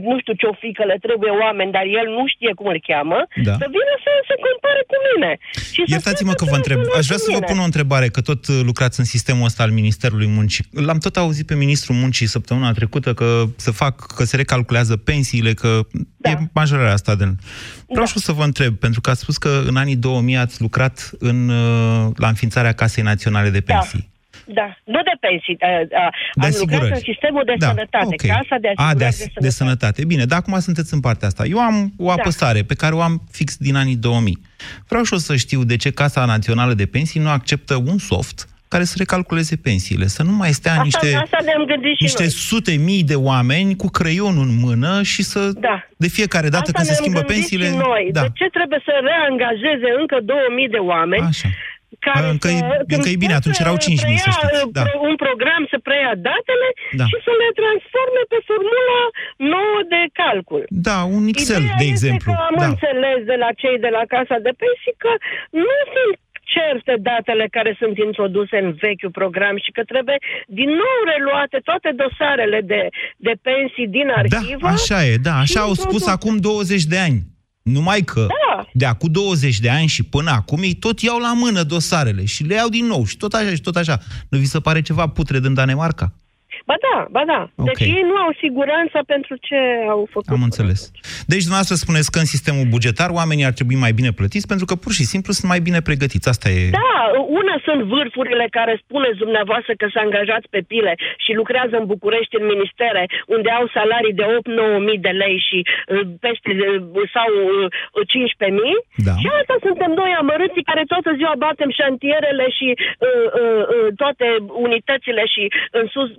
[0.10, 3.20] nu știu ce-o fi, că le trebuie oameni, dar el nu știe cum îl cheamă,
[3.48, 3.54] Da.
[3.62, 5.32] să vină să se compare cu mine.
[5.74, 6.78] Și să Iertați-mă spună că vă întreb.
[6.80, 7.50] mulțumesc Aș vrea să vă mine.
[7.52, 10.64] pun o întrebare, că tot uh, lucrați în sistemul ăsta al Ministerului Muncii.
[10.88, 13.28] L-am tot auzit pe Ministrul Muncii săptămâna trecută că
[13.66, 15.72] se fac, că se recalculează pensiile, că
[16.18, 16.30] da.
[16.30, 17.24] e majorarea asta de...
[17.86, 18.06] Vreau da.
[18.06, 21.10] și eu să vă întreb, pentru că ați spus că în anii 2000 ați lucrat
[21.20, 24.10] în, uh, la înființarea Casei Naționale de Pensii.
[24.54, 25.58] Da, nu de pensii.
[25.60, 26.92] A, a, De am lucrat asigurări.
[26.92, 28.26] în sistemul de Da, sănătate, ok.
[28.26, 29.40] casa de A, asigurări de, de, as- sănătate.
[29.46, 30.06] de sănătate.
[30.06, 31.46] Bine, dar acum sunteți în partea asta.
[31.46, 32.12] Eu am o Da.
[32.14, 34.38] apăsare pe care o am fix din anii 2000.
[34.88, 38.48] Vreau și eu să știu de ce Casa Națională de Pensii nu acceptă un soft
[38.68, 42.22] care să recalculeze pensiile, să nu mai stea Asta, niște, asta ne-am gândit și niște
[42.28, 42.32] noi.
[42.50, 45.76] sute mii de oameni cu creionul în mână și să, Da.
[45.98, 47.66] de fiecare dată Asta când se ne-am schimbă gândit pensiile...
[47.72, 48.04] Și noi.
[48.18, 48.22] Da.
[48.22, 51.28] De ce trebuie să reangajeze încă 2000 de oameni?
[51.34, 51.50] Așa.
[52.08, 54.38] Care Încă e- să, încă e când bine, pot atunci să erau 5.000, să preia,
[54.38, 54.60] știți.
[54.66, 54.84] uh, Da.
[54.88, 56.68] pro- Un program să preia datele
[57.00, 57.06] Da.
[57.10, 59.02] și să le transforme pe formula
[59.56, 60.62] nouă de calcul.
[60.90, 62.30] Da, un Excel, Ideea de este exemplu.
[62.32, 62.68] Că am Da.
[62.72, 65.12] înțeles de la cei de la Casa de Pensii că
[65.66, 66.14] nu sunt
[66.54, 70.18] certe datele care sunt introduse în vechiul program și că trebuie
[70.60, 72.82] din nou reluate toate dosarele de,
[73.28, 74.68] de pensii din arhivă.
[74.68, 76.10] Da, așa e, da, așa au spus introduse.
[76.18, 77.20] acum 20 de ani.
[77.78, 78.66] Numai că Da.
[78.74, 82.44] de acum 20 de ani și până acum ei tot iau la mână dosarele și
[82.44, 83.98] le iau din nou și tot așa și tot așa.
[84.30, 86.14] Nu vi se pare ceva putred în Danemarca?
[86.70, 87.40] Ba da, ba da.
[87.70, 87.96] Deci Ok.
[87.98, 89.60] ei nu au siguranța pentru ce
[89.94, 90.30] au făcut.
[90.38, 90.80] Am înțeles.
[91.32, 94.76] Deci dumneavoastră spuneți că în sistemul bugetar oamenii ar trebui mai bine plătiți pentru că
[94.84, 96.30] pur și simplu sunt mai bine pregătiți.
[96.34, 96.62] Asta e...
[96.82, 96.96] Da,
[97.42, 102.38] una sunt vârfurile care spuneți dumneavoastră că s-a angajat pe pile și lucrează în București
[102.40, 103.04] în ministere,
[103.36, 104.30] unde au salarii de 8-9
[104.88, 106.50] mii de lei și uh, peste
[107.00, 107.30] uh, sau
[108.00, 108.80] uh, 15 mii.
[109.08, 109.14] Da.
[109.22, 114.28] Și asta suntem noi amărâții care toată ziua batem șantierele și uh, uh, uh, toate
[114.68, 115.44] unitățile și
[115.80, 116.10] în sus,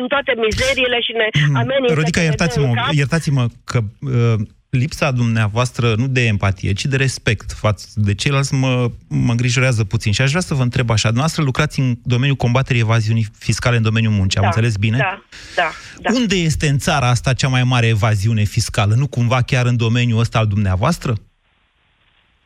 [0.00, 1.28] în toate mizeriile și ne
[1.62, 1.94] amenință.
[1.94, 2.92] Rodica, că ne dă iertați-mă, în cap.
[2.92, 4.38] iertați-mă că uh,
[4.70, 10.12] lipsa dumneavoastră, nu de empatie, ci de respect față de ceilalți, mă, mă îngrijorează puțin.
[10.12, 13.82] Și aș vrea să vă întreb așa, dumneavoastră lucrați în domeniul combaterii evaziunii fiscale în
[13.82, 14.96] domeniul muncii, da, am înțeles bine?
[14.96, 15.22] Da,
[15.56, 16.10] da, da.
[16.14, 18.94] Unde este în țara asta cea mai mare evaziune fiscală?
[18.94, 21.14] Nu cumva chiar în domeniul ăsta al dumneavoastră?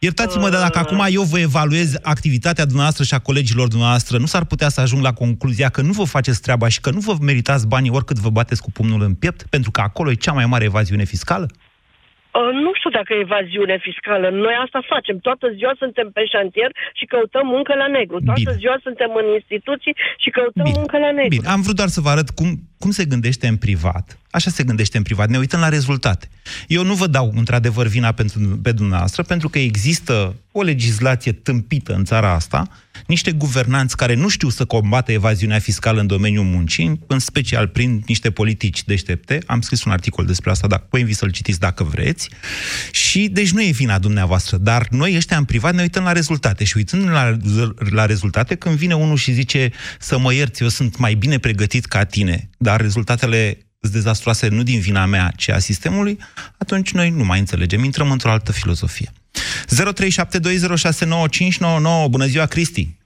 [0.08, 4.44] Iertați-mă, dar dacă acum eu vă evaluez activitatea dumneavoastră și a colegilor dumneavoastră, nu s-ar
[4.44, 7.68] putea să ajung la concluzia că nu vă faceți treaba și că nu vă meritați
[7.68, 10.64] banii oricât vă bateți cu pumnul în piept, pentru că acolo e cea mai mare
[10.64, 11.46] evaziune fiscală?
[11.50, 14.26] Uh, nu știu dacă e evaziune fiscală.
[14.44, 15.16] Noi asta facem.
[15.18, 18.18] Toată ziua suntem pe șantier și căutăm muncă la negru.
[18.28, 18.60] Toată Bine.
[18.60, 20.78] ziua suntem în instituții și căutăm Bine.
[20.78, 21.36] muncă la negru.
[21.36, 22.48] Bine, am vrut doar să vă arăt cum,
[22.82, 24.06] cum se gândește în privat.
[24.32, 25.28] Așa se gândește în privat.
[25.28, 26.28] Ne uităm la rezultate.
[26.66, 31.94] Eu nu vă dau, într-adevăr, vina pentru, pe dumneavoastră, pentru că există o legislație tâmpită
[31.94, 32.68] în țara asta,
[33.06, 38.02] niște guvernanți care nu știu să combată evaziunea fiscală în domeniul muncii, în special prin
[38.06, 39.38] niște politici deștepte.
[39.46, 42.28] Am scris un articol despre asta, dar vă invit să-l citiți dacă vreți.
[42.90, 46.64] Și, deci nu e vina dumneavoastră, dar noi ăștia în privat ne uităm la rezultate
[46.64, 47.36] și uitând la,
[47.90, 51.84] la rezultate, când vine unul și zice să mă ierți, eu sunt mai bine pregătit
[51.84, 56.18] ca tine, dar rezultatele sunt dezastroase nu din vina mea, ci a sistemului,
[56.58, 59.08] atunci noi nu mai înțelegem, intrăm într-o altă filozofie.
[59.12, 59.14] 0372069599.
[62.10, 62.96] Bună ziua, Cristi!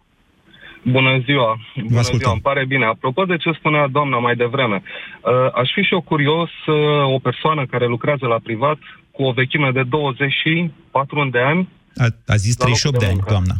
[0.82, 1.58] Bună ziua!
[1.76, 2.18] Bună ascultăm.
[2.18, 2.84] ziua, îmi pare bine.
[2.84, 6.74] Apropo de ce spunea doamna mai devreme, uh, aș fi și eu curios uh,
[7.14, 8.78] o persoană care lucrează la privat
[9.10, 11.68] cu o vechime de 24 de ani.
[11.96, 13.30] A, a zis La locul 38 de, de ani, muncă.
[13.30, 13.54] doamna.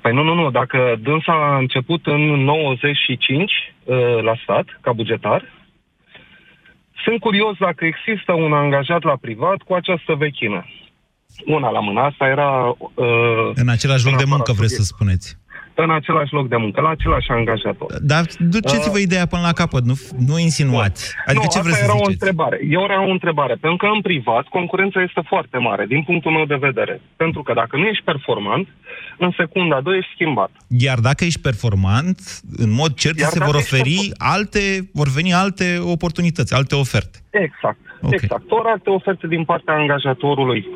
[0.00, 3.52] Păi nu, nu, nu, dacă dânsa a început în 95
[3.84, 5.42] uh, la stat, ca bugetar,
[7.04, 10.66] sunt curios dacă există un angajat la privat cu această vechime.
[11.46, 12.50] Una la mână, asta era...
[12.94, 14.94] Uh, În același loc de neapărat muncă, vreți să subiect.
[14.94, 15.26] spuneți.
[15.74, 17.92] În același loc de muncă, la același angajator.
[18.00, 19.94] Dar duceți-vă ideea până la capăt, nu,
[20.28, 21.14] nu insinuați.
[21.26, 22.12] Adică nu, ce asta vreți să era o ziceți?
[22.12, 22.60] întrebare.
[22.70, 26.44] Eu era o întrebare, pentru că în privat concurența este foarte mare, din punctul meu
[26.44, 27.00] de vedere.
[27.16, 28.68] Pentru că dacă nu ești performant,
[29.18, 30.50] în secunda 2 ești schimbat.
[30.68, 32.18] Iar dacă ești performant,
[32.56, 36.74] în mod cert Iar se dacă vor ești oferi alte, vor veni alte oportunități, alte
[36.74, 37.18] oferte.
[37.30, 38.12] Exact, Ok.
[38.12, 38.50] exact.
[38.50, 40.66] Ori alte oferte din partea angajatorului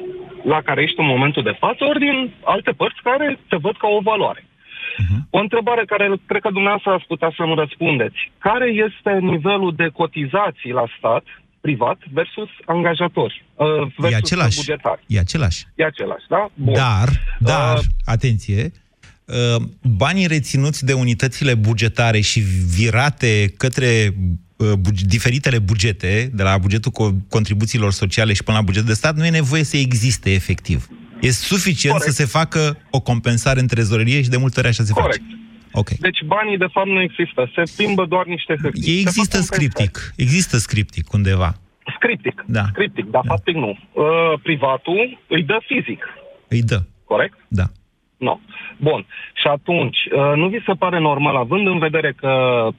[0.44, 3.88] la care ești în momentul de față, ori din alte părți care te văd ca
[3.88, 4.47] o valoare.
[4.96, 5.26] Mhm.
[5.30, 8.18] O întrebare care cred că dumneavoastră ați putea să-mi răspundeți.
[8.38, 11.24] Care este nivelul de cotizații la stat,
[11.60, 14.56] privat, versus angajatori, uh, versus E același.
[14.56, 15.00] bugetari?
[15.06, 15.60] E același.
[15.74, 16.50] E același, da?
[16.54, 16.72] Bun.
[16.74, 18.72] Dar, dar, Uh, atenție,
[19.24, 22.40] uh, banii reținuți de unitățile bugetare și
[22.76, 24.14] virate către
[24.56, 28.94] uh, buge- diferitele bugete, de la bugetul co- contribuțiilor sociale și până la bugetul de
[28.94, 30.88] stat, nu e nevoie să existe efectiv.
[31.20, 32.14] E suficient Corect.
[32.14, 35.12] să se facă o compensare în trezorerie și de multe ori așa se Corect.
[35.22, 35.36] face.
[35.72, 35.88] Ok.
[35.88, 37.50] Deci banii, de fapt, nu există.
[37.54, 38.82] Se plimbă doar niște hârtii.
[38.82, 39.70] Se Există fac compensări.
[39.72, 40.12] scriptic.
[40.16, 41.52] Există scriptic undeva.
[41.96, 42.44] Scriptic.
[42.46, 42.64] Da.
[42.72, 43.28] Scriptic, dar Da.
[43.34, 43.68] faptic nu.
[43.92, 44.04] Uh,
[44.42, 46.04] privatul îi dă fizic,
[46.48, 46.78] Îi dă.
[47.04, 47.38] corect?
[47.48, 47.64] Da.
[48.16, 48.40] Nu.
[48.76, 49.06] Bun.
[49.40, 52.32] Și atunci, uh, nu vi se pare normal, având în vedere că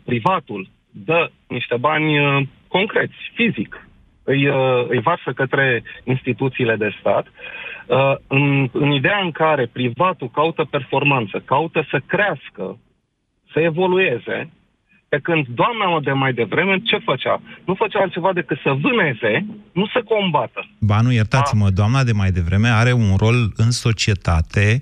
[0.05, 3.87] privatul dă niște bani uh, concreți, fizic,
[4.23, 7.31] îi, uh, îi varsă către instituțiile de stat, uh,
[8.27, 12.77] în, în ideea în care privatul caută performanță, caută să crească,
[13.53, 14.49] să evolueze,
[15.09, 17.41] pe când doamna de mai devreme ce făcea?
[17.65, 20.67] Nu făcea altceva decât să vâneze, nu să combată.
[20.79, 24.81] Ba nu, iertați-mă, doamna de mai devreme are un rol în societate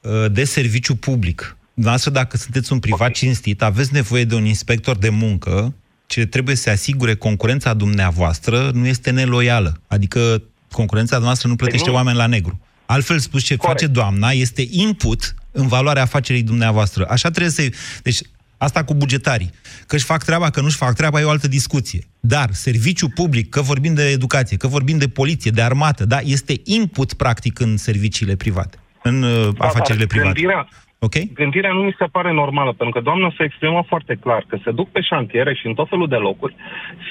[0.00, 1.56] uh, de serviciu public.
[1.74, 5.74] Dumneavoastră, dacă sunteți un privat cinstit, aveți nevoie de un inspector de muncă
[6.06, 9.80] ce trebuie să asigure concurența dumneavoastră nu este neloială.
[9.86, 11.94] Adică concurența dumneavoastră nu plătește nu.
[11.94, 12.60] oameni la negru.
[12.86, 13.80] Altfel spus, ce Corect.
[13.80, 17.06] face doamna este input în valoarea afacerii dumneavoastră.
[17.10, 17.68] Așa trebuie să...
[18.02, 18.20] Deci,
[18.58, 19.50] asta cu bugetarii.
[19.86, 22.06] Că își fac treaba, că nu-și fac treaba, e o altă discuție.
[22.20, 26.60] Dar serviciu public, că vorbim de educație, că vorbim de poliție, de armată, da, este
[26.64, 30.32] input, practic, în serviciile private, în uh, Da, afacerile dar private.
[30.32, 30.68] Gândirea,
[31.00, 31.14] Ok?
[31.34, 34.70] Gândirea nu mi se pare normală, pentru că doamna se exprimă foarte clar că se
[34.70, 36.54] duc pe șantiere și în tot felul de locuri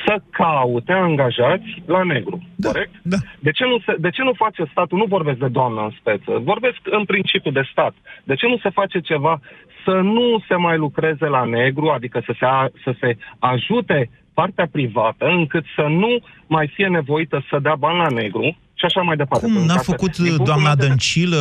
[0.05, 2.41] să caute angajați la negru.
[2.55, 2.93] Da, corect?
[3.01, 3.17] da.
[3.39, 6.41] De ce, nu se, de ce nu face statul, nu vorbesc de doamna în speță,
[6.43, 7.93] vorbesc în principiu de stat.
[8.23, 9.39] De ce nu se face ceva
[9.85, 14.67] să nu se mai lucreze la negru, adică să se, a, să se ajute partea
[14.71, 19.15] privată încât să nu mai fie nevoită să dea bani la negru, și așa mai
[19.15, 19.45] departe.
[19.45, 21.37] Cum Pentru n-a că, făcut din punctul doamna meu de- Dăncilă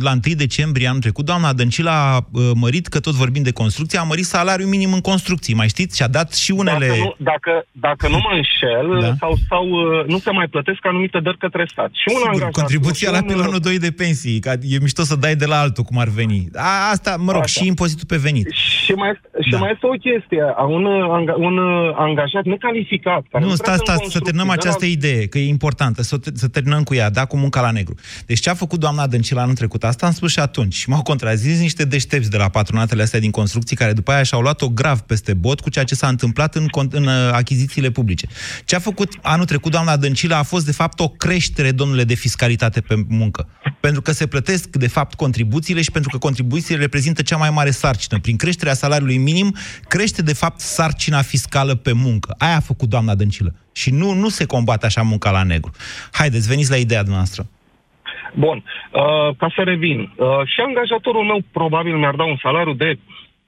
[0.00, 1.24] la 1 decembrie anul trecut?
[1.24, 5.00] Doamna Dăncilă a uh, mărit, că tot vorbim de construcție, a mărit salariul minim în
[5.00, 5.96] construcții, mai știți?
[5.96, 6.86] Și a dat și unele...
[6.86, 9.14] Dacă nu, dacă, dacă nu mă înșel, Da.
[9.18, 11.90] sau, sau uh, nu se mai plătesc anumite dări către stat.
[11.92, 15.02] Și un Sigur, angajat, contribuția și la un- pilonul 2 de pensii, că e mișto
[15.02, 16.48] să dai de la altul, cum ar veni.
[16.54, 17.60] A, asta, mă rog, Așa.
[17.60, 18.50] și impozitul pe venit.
[18.84, 19.58] Și mai, și Da.
[19.58, 20.42] mai este o chestie.
[20.56, 23.22] A Un, uh, anga, un uh, angajat necalificat.
[23.30, 26.02] Care Nu, lucrează stați, în stați, să terminăm construcții, această de idee, că e importantă,
[26.02, 27.94] să, să terminăm cu ea, da, cu munca la negru.
[28.26, 30.74] Deci ce a făcut doamna Dăncilă anul trecut, asta am spus și atunci.
[30.74, 34.40] Și m-au contrazis niște deștepți de la patronatele astea din construcții, care după aia și-au
[34.40, 38.26] luat-o grav peste bot cu ceea ce s-a întâmplat în, con- în uh, achizițiile publice.
[38.64, 42.14] Ce a făcut anul trecut doamna Dăncilă a fost, de fapt, o creștere, domnule, de
[42.14, 43.48] fiscalitate pe muncă.
[43.80, 47.70] Pentru că se plătesc, de fapt, contribuțiile și pentru că contribuțiile reprezintă cea mai mare
[47.70, 48.20] sarcină.
[48.20, 49.56] Prin creșterea salariului minim,
[49.88, 52.34] crește, de fapt, sarcina fiscală pe muncă.
[52.38, 53.54] Aia a făcut doamna Dăncilă.
[53.72, 55.70] Și nu, nu se combate așa munca la negru.
[56.12, 57.46] Haideți, veniți la ideea noastră.
[58.34, 58.56] Bun,
[58.92, 59.98] uh, ca să revin.
[60.16, 62.98] Uh, și angajatorul meu probabil mi-ar da un salariu de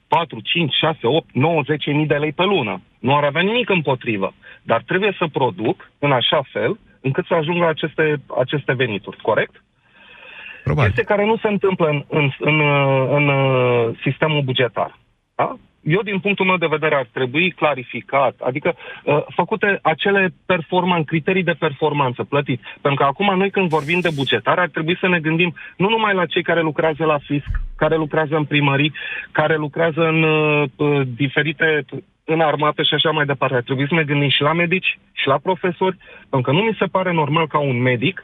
[0.09, 2.81] 4, 5, 6, 8, 9, 10 mii de lei pe lună.
[2.99, 4.35] Nu ar avea nimic împotrivă.
[4.63, 9.63] Dar trebuie să produc în așa fel încât să ajung la aceste, aceste venituri, corect?
[10.65, 10.91] Probabil.
[10.91, 14.99] Este care nu se întâmplă în, în, în, uh, în uh, sistemul bugetar.
[15.35, 15.59] Da?
[15.85, 21.43] Eu, din punctul meu de vedere, ar trebui clarificat, adică uh, făcute acele performan, criterii
[21.43, 22.63] de performanță plătiți.
[22.81, 26.15] Pentru că acum noi când vorbim de bugetar, ar trebui să ne gândim nu numai
[26.15, 28.93] la cei care lucrează la fisc, care lucrează în primării,
[29.33, 31.85] care lucrează în uh, uh, diferite
[32.25, 33.55] în armată și așa mai departe.
[33.55, 35.97] Ar trebui să ne gândim și la medici, și la profesori,
[36.31, 38.23] pentru că nu mi se pare normal ca un medic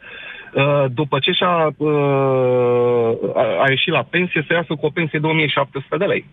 [0.54, 5.18] uh, după ce și-a uh, a, a ieșit la pensie, să iasă cu o pensie
[5.18, 6.24] de 1700 de lei.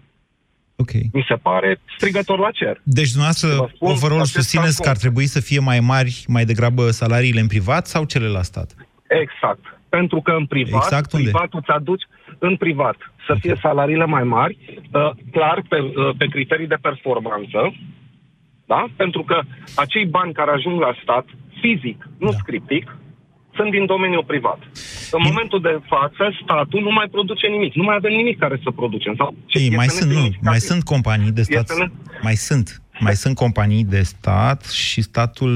[0.88, 1.02] Ok.
[1.14, 2.82] Mi se pare strigător la cer.
[2.84, 4.84] Deci, dumneavoastră, Vă spun overall, acest susțineți calcul.
[4.86, 8.42] că ar trebui să fie mai mari, mai degrabă, salariile în privat sau cele la
[8.42, 8.76] stat?
[9.08, 9.64] Exact.
[9.90, 11.30] Pentru că în privat, Exact unde?
[11.30, 12.04] privatul îți aduci
[12.40, 12.96] în privat
[13.28, 14.58] să fie salariile mai mari,
[14.94, 17.76] uh, clar pe, uh, pe criterii de performanță,
[18.66, 18.86] da?
[18.96, 19.42] Pentru că
[19.76, 21.26] acei bani care ajung la stat,
[21.62, 22.38] fizic, nu Da.
[22.38, 22.96] scriptic,
[23.58, 24.60] sunt din domeniul privat.
[25.18, 27.74] În momentul de față, statul nu mai produce nimic.
[27.74, 29.14] Nu mai avem nimic care să producem.
[29.18, 30.50] Sau ce Ei, este mai sunt, nu, nesemnificativ.
[30.52, 31.92] mai sunt companii de stat, Este ne-
[32.22, 35.52] mai sunt, mai sunt companii de stat și statul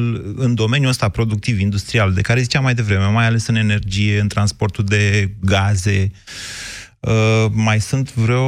[0.46, 4.28] în domeniul ăsta productiv, industrial, de care ziceam mai devreme, mai ales în energie, în
[4.28, 6.12] transportul de gaze,
[7.00, 8.46] uh, mai sunt vreo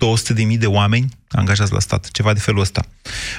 [0.00, 2.84] 200.000 de oameni angajați la stat, ceva de felul ăsta.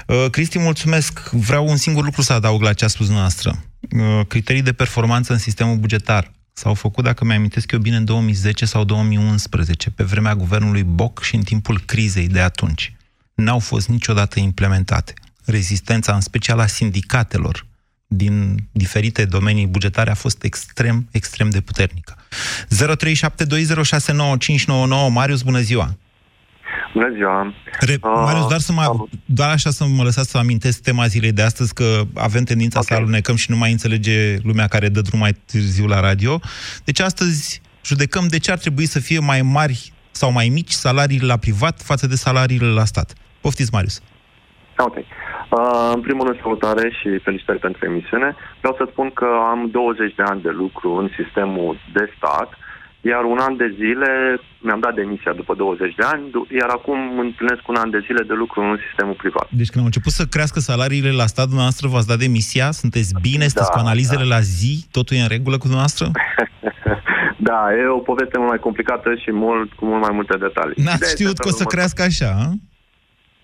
[0.08, 1.30] Uh, Cristi, mulțumesc.
[1.30, 3.63] Vreau un singur lucru să adaug la ce a spus noastră.
[3.91, 8.65] Uh, criterii de performanță în sistemul bugetar s-au făcut, dacă mi-amintesc eu bine, în 2010
[8.65, 12.93] sau 2011, pe vremea guvernului Boc și în timpul crizei de atunci.
[13.34, 15.13] N-au fost niciodată implementate.
[15.45, 17.65] Rezistența, în special a sindicatelor
[18.08, 22.15] din diferite domenii bugetare, a fost extrem, extrem de puternică.
[22.67, 25.97] 0372069599 Marius, bună ziua!
[26.93, 27.54] Bună ziua!
[27.80, 31.41] Re- Marius, doar, să mă, doar așa să mă lăsați să amintesc tema zilei de
[31.41, 32.97] astăzi, că avem tendința okay.
[32.97, 36.39] să alunecăm și nu mai înțelege lumea care dă drum mai târziu la radio.
[36.84, 41.25] Deci astăzi judecăm de ce ar trebui să fie mai mari sau mai mici salariile
[41.25, 43.13] la privat față de salariile la stat.
[43.41, 44.01] Poftiți, Marius.
[44.77, 44.95] Ok.
[44.97, 48.36] Uh, în primul rând, salutare și felicitări pentru emisiune.
[48.60, 52.49] Vreau să spun că am 20 de ani de lucru în sistemul de stat,
[53.01, 57.19] iar un an de zile mi-am dat demisia după 20 de ani, du- iar acum
[57.19, 59.47] întâlnesc un an de zile de lucru în sistemul privat.
[59.49, 62.71] Deci când au început să crească salariile la stat, dumneavoastră v-ați dat demisia?
[62.71, 63.45] Sunteți bine?
[63.47, 64.85] Sunteți Da, cu analizele la zi?
[64.91, 66.05] Totul e în regulă cu dumneavoastră?
[67.49, 70.73] Da, e o poveste mult mai complicată și mult, cu mult mai multe detalii.
[70.85, 72.47] N-ați Ideea știut este că o să felul crească așa, a?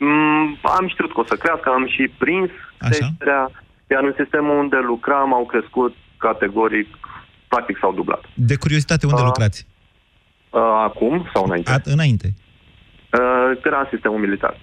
[0.05, 2.89] Mm, am știut că o să crească, am și prins Așa.
[2.89, 3.43] creșterea,
[3.93, 6.89] iar în sistemul unde lucram au crescut categoric,
[7.47, 8.23] practic s-au dublat.
[8.33, 9.25] De curiozitate, unde Ah.
[9.25, 9.67] lucrați?
[10.49, 11.71] Uh, acum sau înainte?
[11.71, 12.33] A, înainte.
[13.13, 14.57] Uh, era în sistemul militar.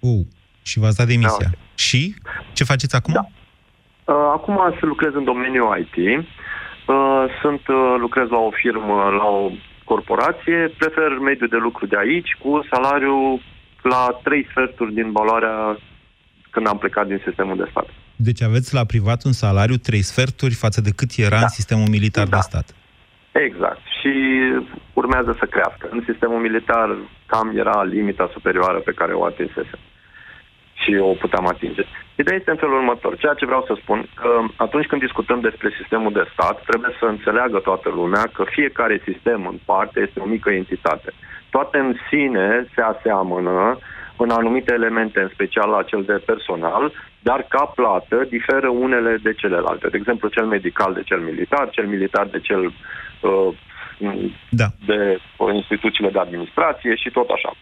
[0.00, 0.20] Uh,
[0.62, 1.48] și v-ați dat demisia.
[1.50, 1.58] Da.
[1.74, 2.14] Și?
[2.52, 3.12] Ce faceți acum?
[3.12, 3.24] Da.
[4.12, 5.96] Uh, acum să lucrez în domeniul IT.
[5.96, 9.50] Uh, sunt, uh, lucrez la o firmă, la o
[9.84, 10.74] corporație.
[10.78, 13.40] Prefer mediul de lucru de aici cu salariu
[13.82, 15.78] la trei sferturi din valoarea
[16.50, 17.88] când am plecat din sistemul de stat.
[18.28, 21.46] Deci aveți la privat un salariu trei sferturi față de cât era da.
[21.46, 22.36] în sistemul militar da.
[22.36, 22.66] de stat.
[23.32, 23.82] Exact.
[23.98, 24.12] Și
[24.92, 25.88] urmează să crească.
[25.90, 26.88] În sistemul militar
[27.26, 29.78] cam era limita superioară pe care o atinsese.
[30.82, 31.84] Și o puteam atinge.
[32.20, 33.16] Ideea este în felul următor.
[33.16, 37.04] Ceea ce vreau să spun, că atunci când discutăm despre sistemul de stat, trebuie să
[37.04, 41.10] înțeleagă toată lumea că fiecare sistem în parte este o mică entitate.
[41.50, 43.78] Toate în sine se aseamănă,
[44.22, 46.92] în anumite elemente, în special la cel de personal,
[47.22, 49.88] dar ca plată diferă unele de celelalte.
[49.88, 52.62] De exemplu, cel medical de cel militar, cel militar de cel
[53.20, 53.54] uh,
[54.50, 54.66] da.
[54.86, 57.52] de uh, instituțiile de administrație și tot așa.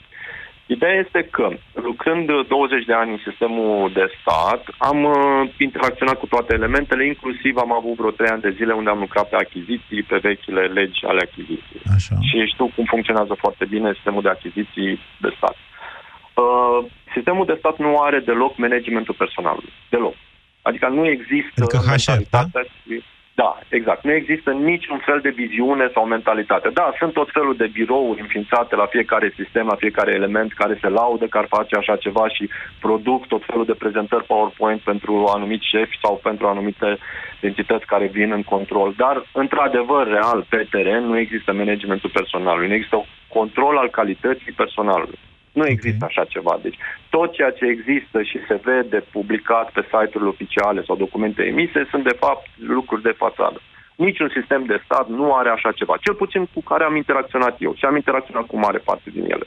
[0.77, 6.27] Ideea este că, lucrând 20 de ani în sistemul de stat, am uh, interacționat cu
[6.27, 10.03] toate elementele, inclusiv am avut vreo 3 ani de zile unde am lucrat pe achiziții,
[10.03, 11.83] pe vechile legi ale achiziției.
[11.97, 12.15] Așa.
[12.29, 15.57] Și știu cum funcționează foarte bine sistemul de achiziții de stat.
[16.43, 16.79] Uh,
[17.15, 19.73] sistemul de stat nu are deloc managementul personalului.
[19.91, 20.15] Deloc.
[20.63, 21.59] Adică nu există...
[21.63, 22.43] Adică HR, da?
[23.43, 24.05] Da, exact.
[24.05, 26.69] Nu există niciun fel de viziune sau mentalitate.
[26.69, 30.89] Da, sunt tot felul de birouri înființate la fiecare sistem, la fiecare element care se
[30.89, 35.69] laudă că ar face așa ceva și produc tot felul de prezentări PowerPoint pentru anumiți
[35.73, 36.99] șefi sau pentru anumite
[37.41, 38.95] entități care vin în control.
[38.97, 45.19] Dar, într-adevăr, real, pe teren, nu există managementul personalului, nu există control al calității personalului.
[45.53, 46.59] Nu există așa ceva.
[46.63, 46.79] Deci
[47.11, 52.05] tot ceea ce există și se vede publicat pe site-urile oficiale sau documente emise sunt
[52.05, 53.61] de fapt lucruri de fațadă.
[53.97, 55.95] Niciun sistem de stat nu are așa ceva.
[56.01, 59.47] Cel puțin cu care am interacționat eu și am interacționat cu mare parte din ele.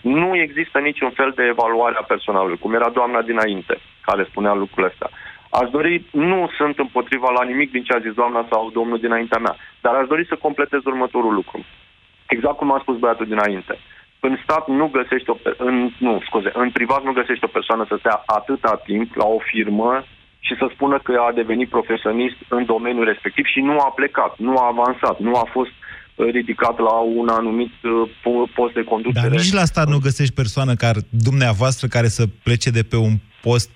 [0.00, 4.92] Nu există niciun fel de evaluare a personalului, cum era doamna dinainte, care spunea lucrurile
[4.92, 5.10] astea.
[5.50, 9.38] Aș dori, nu sunt împotriva la nimic din ce a zis doamna sau domnul dinaintea
[9.38, 11.64] mea, dar aș dori să completez următorul lucru.
[12.28, 13.78] Exact cum a spus băiatul dinainte
[14.20, 17.96] în stat nu găsești o, în, nu, scuze, în privat nu găsești o persoană să
[17.98, 20.04] stea atâta timp la o firmă
[20.40, 24.56] și să spună că a devenit profesionist în domeniul respectiv și nu a plecat, nu
[24.56, 29.28] a avansat, nu a fost uh, ridicat la un anumit uh, post de conducere.
[29.28, 33.14] Dar nici la stat nu găsești persoană care, dumneavoastră care să plece de pe un
[33.42, 33.70] post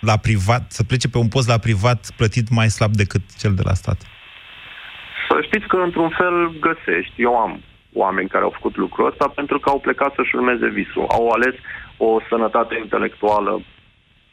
[0.00, 3.62] la privat, să plece pe un post la privat plătit mai slab decât cel de
[3.64, 3.98] la stat.
[5.28, 7.22] Să știți că într-un fel găsești.
[7.22, 7.62] Eu am
[7.94, 11.04] oameni care au făcut lucrul ăsta pentru că au plecat să-și urmeze visul.
[11.08, 11.54] Au ales
[11.96, 13.50] o sănătate intelectuală.
[13.50, 13.64] Nu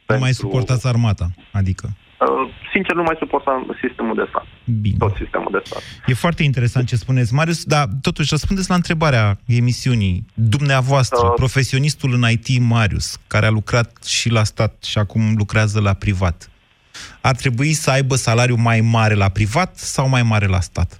[0.05, 0.25] pentru...
[0.25, 1.87] mai suportați armata, adică?
[2.21, 4.45] Uh, sincer, nu mai suportam sistemul de stat.
[4.81, 4.97] Bine.
[4.97, 5.81] Tot sistemul de stat.
[6.05, 10.25] E foarte interesant ce spuneți, Marius, dar totuși răspundeți la întrebarea emisiunii.
[10.33, 15.81] Dumneavoastră, uh, profesionistul în IT, Marius, care a lucrat și la stat și acum lucrează
[15.81, 16.49] la privat,
[17.21, 20.99] ar trebui să aibă salariu mai mare la privat sau mai mare la stat?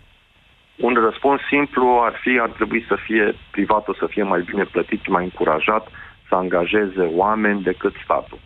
[0.82, 5.02] Un răspuns simplu ar fi, ar trebui să fie privatul să fie mai bine plătit
[5.04, 5.88] și mai încurajat
[6.28, 8.40] să angajeze oameni decât statul.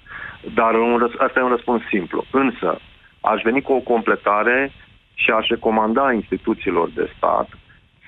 [0.54, 2.26] Dar un, asta e un răspuns simplu.
[2.32, 2.80] Însă,
[3.22, 4.72] aș veni cu o completare
[5.14, 7.48] și aș recomanda instituțiilor de stat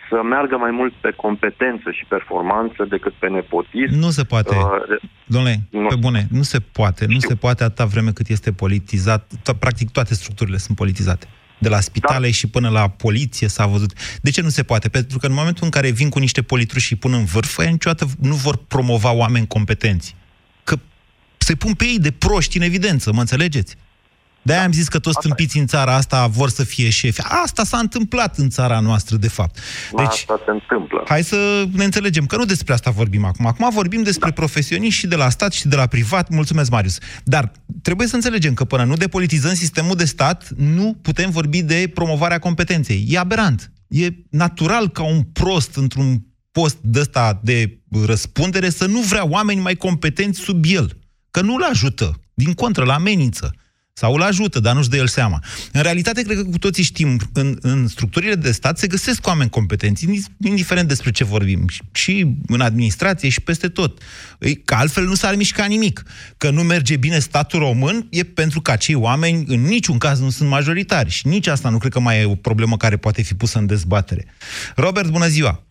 [0.09, 3.95] să meargă mai mult pe competență și performanță decât pe nepotism.
[3.99, 4.55] Nu se poate.
[4.55, 5.87] Uh, Domnule, nu.
[5.87, 7.03] pe bune, nu se poate.
[7.03, 7.13] Știu.
[7.13, 9.31] Nu se poate atâta vreme cât este politizat.
[9.59, 11.27] Practic toate structurile sunt politizate.
[11.57, 12.33] De la spitale da.
[12.33, 13.93] și până la poliție s-a văzut.
[14.21, 14.89] De ce nu se poate?
[14.89, 17.71] Pentru că în momentul în care vin cu niște politruși și pun în vârf, ei
[17.71, 20.15] niciodată nu vor promova oameni competenți.
[20.63, 20.79] Că
[21.37, 23.75] se pun pe ei de proști în evidență, mă înțelegeți?
[24.47, 27.21] De-aia am zis că toți stâmpiți în țara asta vor să fie șefi.
[27.21, 29.59] Asta s-a întâmplat în țara noastră, de fapt.
[29.95, 31.03] Deci, asta se întâmplă.
[31.07, 33.45] Hai să ne înțelegem, că nu despre asta vorbim acum.
[33.45, 34.35] Acum vorbim despre da.
[34.35, 36.29] profesioniști și de la stat și de la privat.
[36.29, 36.97] Mulțumesc, Marius.
[37.23, 41.91] Dar trebuie să înțelegem că până nu depolitizăm sistemul de stat, nu putem vorbi de
[41.93, 43.05] promovarea competenței.
[43.07, 43.71] E aberant.
[43.87, 49.59] E natural ca un prost într-un post de ăsta de răspundere să nu vrea oameni
[49.59, 50.97] mai competenți sub el.
[51.31, 52.19] Că nu-l ajută.
[52.33, 53.55] Din contră, la amenință
[53.99, 55.39] sau îl ajută, dar nu-și dă el seama.
[55.71, 59.49] În realitate, cred că cu toții știm, în, în structurile de stat se găsesc oameni
[59.49, 60.07] competenți,
[60.43, 64.01] indiferent despre ce vorbim, și în administrație și peste tot.
[64.65, 66.03] Că altfel nu s-ar mișca nimic.
[66.37, 70.29] Că nu merge bine statul român e pentru că acei oameni în niciun caz nu
[70.29, 73.35] sunt majoritari și nici asta nu cred că mai e o problemă care poate fi
[73.35, 74.25] pusă în dezbatere.
[74.75, 75.63] Robert, bună ziua!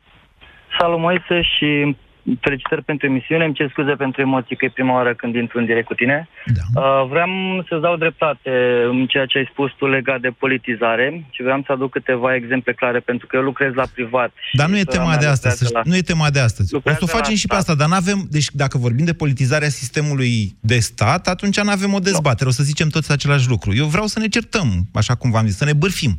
[0.79, 1.97] Salut, Moise, și
[2.41, 5.64] felicitări pentru emisiune, îmi cer scuze pentru emoții că e prima oară când intru în
[5.64, 6.29] direct cu tine.
[6.47, 6.81] Da.
[6.81, 7.29] Uh, vreau
[7.68, 8.51] să-ți dau dreptate
[8.91, 12.72] în ceea ce ai spus tu legat de politizare și vreau să aduc câteva exemple
[12.72, 14.33] clare, pentru că eu lucrez la privat.
[14.53, 15.81] Dar nu e tema de astăzi, la...
[15.85, 16.72] nu e tema de astăzi.
[16.72, 19.14] Lucrează o să o facem și pe asta, dar nu avem, deci dacă vorbim de
[19.14, 23.74] politizarea sistemului de stat, atunci nu avem o dezbatere, o să zicem toți același lucru.
[23.74, 26.18] Eu vreau să ne certăm, așa cum v-am zis, să ne bârfim.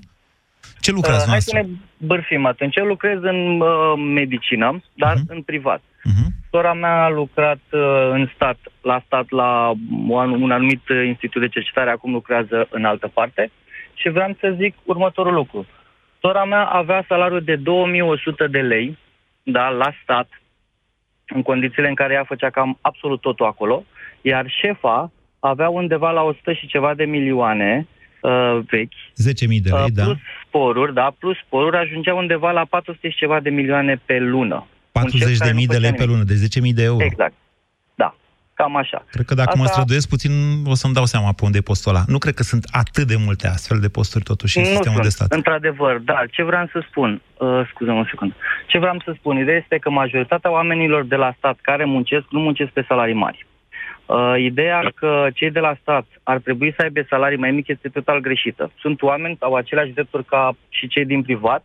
[0.87, 1.65] Ce lucrați uh, Hai să ne
[1.97, 2.75] bârfim atunci.
[2.75, 3.67] Eu lucrez în uh,
[4.13, 5.27] medicină, dar uh-huh.
[5.27, 5.81] în privat.
[5.81, 6.27] Uh-huh.
[6.51, 9.73] Sora mea a lucrat uh, în stat, la stat, la
[10.07, 13.51] un, un anumit institut de cercetare, acum lucrează în altă parte.
[13.93, 15.65] Și vreau să zic următorul lucru.
[16.21, 18.97] Sora mea avea salariul de 2100 de lei,
[19.43, 20.29] da, la stat,
[21.27, 23.83] în condițiile în care ea făcea cam absolut totul acolo,
[24.21, 27.87] iar șefa avea undeva la 100 și ceva de milioane
[28.21, 28.93] uh, vechi.
[28.93, 30.15] 10.000 de lei, uh, da.
[30.57, 34.67] Plus sporuri, da, plus sporuri ajungea undeva la 400 și ceva de milioane pe lună.
[34.91, 37.03] 40 de mii de lei pe lună, de 10.000 de euro.
[37.03, 37.33] Exact.
[37.95, 38.15] Da.
[38.53, 39.05] Cam așa.
[39.09, 39.61] Cred că dacă Asta...
[39.61, 40.31] mă străduiesc puțin,
[40.65, 42.03] o să-mi dau seama pe unde e postul ăla.
[42.07, 45.07] Nu cred că sunt atât de multe astfel de posturi totuși în nu sistemul sunt,
[45.07, 45.31] de stat.
[45.31, 46.19] într-adevăr, da.
[46.31, 48.35] Ce vreau să spun, uh, scuze o secundă,
[48.67, 52.39] ce vreau să spun, ideea este că majoritatea oamenilor de la stat care muncesc, nu
[52.39, 53.45] muncesc pe salarii mari.
[54.07, 57.89] Uh, ideea că cei de la stat ar trebui să aibă salarii mai mici este
[57.89, 58.71] total greșită.
[58.79, 61.63] Sunt oameni, au aceleași drepturi ca și cei din privat,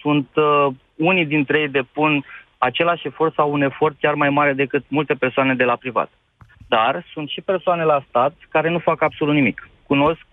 [0.00, 0.66] sunt uh,
[0.96, 2.24] unii dintre ei depun
[2.58, 6.10] același efort sau un efort chiar mai mare decât multe persoane de la privat.
[6.68, 9.68] Dar sunt și persoane la stat care nu fac absolut nimic.
[9.86, 10.26] Cunosc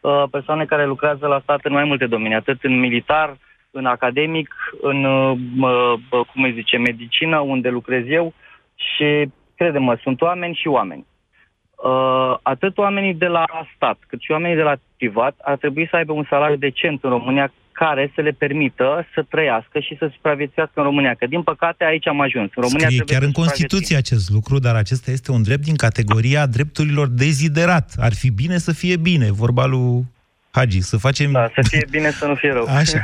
[0.00, 3.36] uh, persoane care lucrează la stat în mai multe domenii, atât în militar,
[3.70, 8.32] în academic, în, uh, uh, cum îi zice, medicină, unde lucrez eu
[8.74, 11.06] și, crede-mă, sunt oameni și oameni.
[11.84, 13.44] Uh, atât oamenii de la
[13.74, 17.10] stat, cât și oamenii de la privat ar trebui să aibă un salariu decent în
[17.10, 21.14] România care să le permită să trăiască și să supraviețuiască în România.
[21.14, 22.50] Că, din păcate, aici am ajuns.
[22.54, 26.46] În România Scrie chiar în Constituție acest lucru, dar acesta este un drept din categoria
[26.46, 27.94] drepturilor deziderat.
[27.96, 30.04] Ar fi bine să fie bine, vorba lui
[30.54, 31.32] Hagi, să facem...
[31.32, 32.66] Da, să fie bine, să nu fie rău.
[32.68, 32.98] Așa.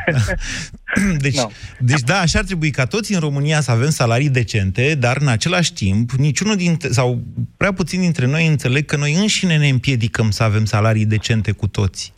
[1.24, 1.46] Deci, no.
[1.78, 5.28] deci da, așa ar trebui ca toți în România să avem salarii decente, dar în
[5.28, 7.18] același timp, niciunul dintre, sau
[7.56, 11.68] prea puțin dintre noi înțeleg că noi înșine ne împiedicăm să avem salarii decente cu
[11.68, 12.12] toți.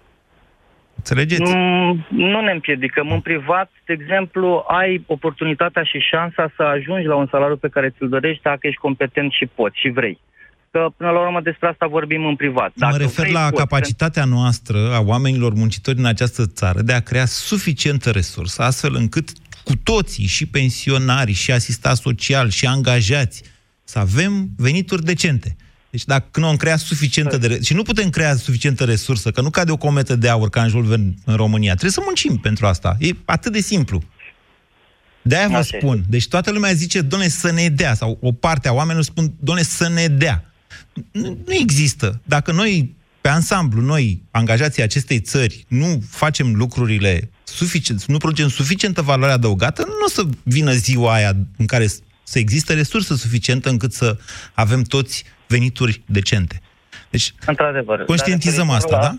[0.97, 1.55] Înțelegeți?
[1.55, 3.11] Mm, nu ne împiedicăm.
[3.11, 7.89] În privat, de exemplu, ai oportunitatea și șansa să ajungi la un salariu pe care
[7.89, 10.19] ți-l dorești dacă ești competent și poți și vrei.
[10.71, 12.73] Că, până la urmă, despre asta vorbim în privat.
[12.75, 16.93] Dacă mă refer vrei, la poți, capacitatea noastră, a oamenilor muncitori în această țară, de
[16.93, 19.29] a crea suficientă resursă, astfel încât
[19.65, 23.43] cu toții, și pensionari, și asistați social, și angajați,
[23.85, 25.57] să avem venituri decente.
[25.91, 27.61] Deci dacă nu am creat suficientă de...
[27.63, 30.69] Și nu putem crea suficientă resursă, că nu cade o cometă de aur ca în
[30.69, 31.71] Jules Verne în România.
[31.71, 32.97] Trebuie să muncim pentru asta.
[32.99, 34.03] E atât de simplu.
[35.23, 36.05] De-aia vă Așa spun.
[36.09, 39.63] Deci toată lumea zice, doamne, să ne dea, sau o parte a oamenilor spun, doamne,
[39.63, 40.45] să ne dea.
[41.13, 42.21] Nu, nu există.
[42.25, 49.03] Dacă noi, pe ansamblu, noi, angajații acestei țări, nu facem lucrurile suficient, nu producem suficientă
[49.03, 51.87] valoare adăugată, nu o să vină ziua aia în care
[52.23, 54.19] să existe resursă suficientă încât să
[54.55, 56.61] avem toți venituri decente.
[57.11, 58.05] Deci, Într-adevăr.
[58.05, 59.17] conștientizăm asta, la, da?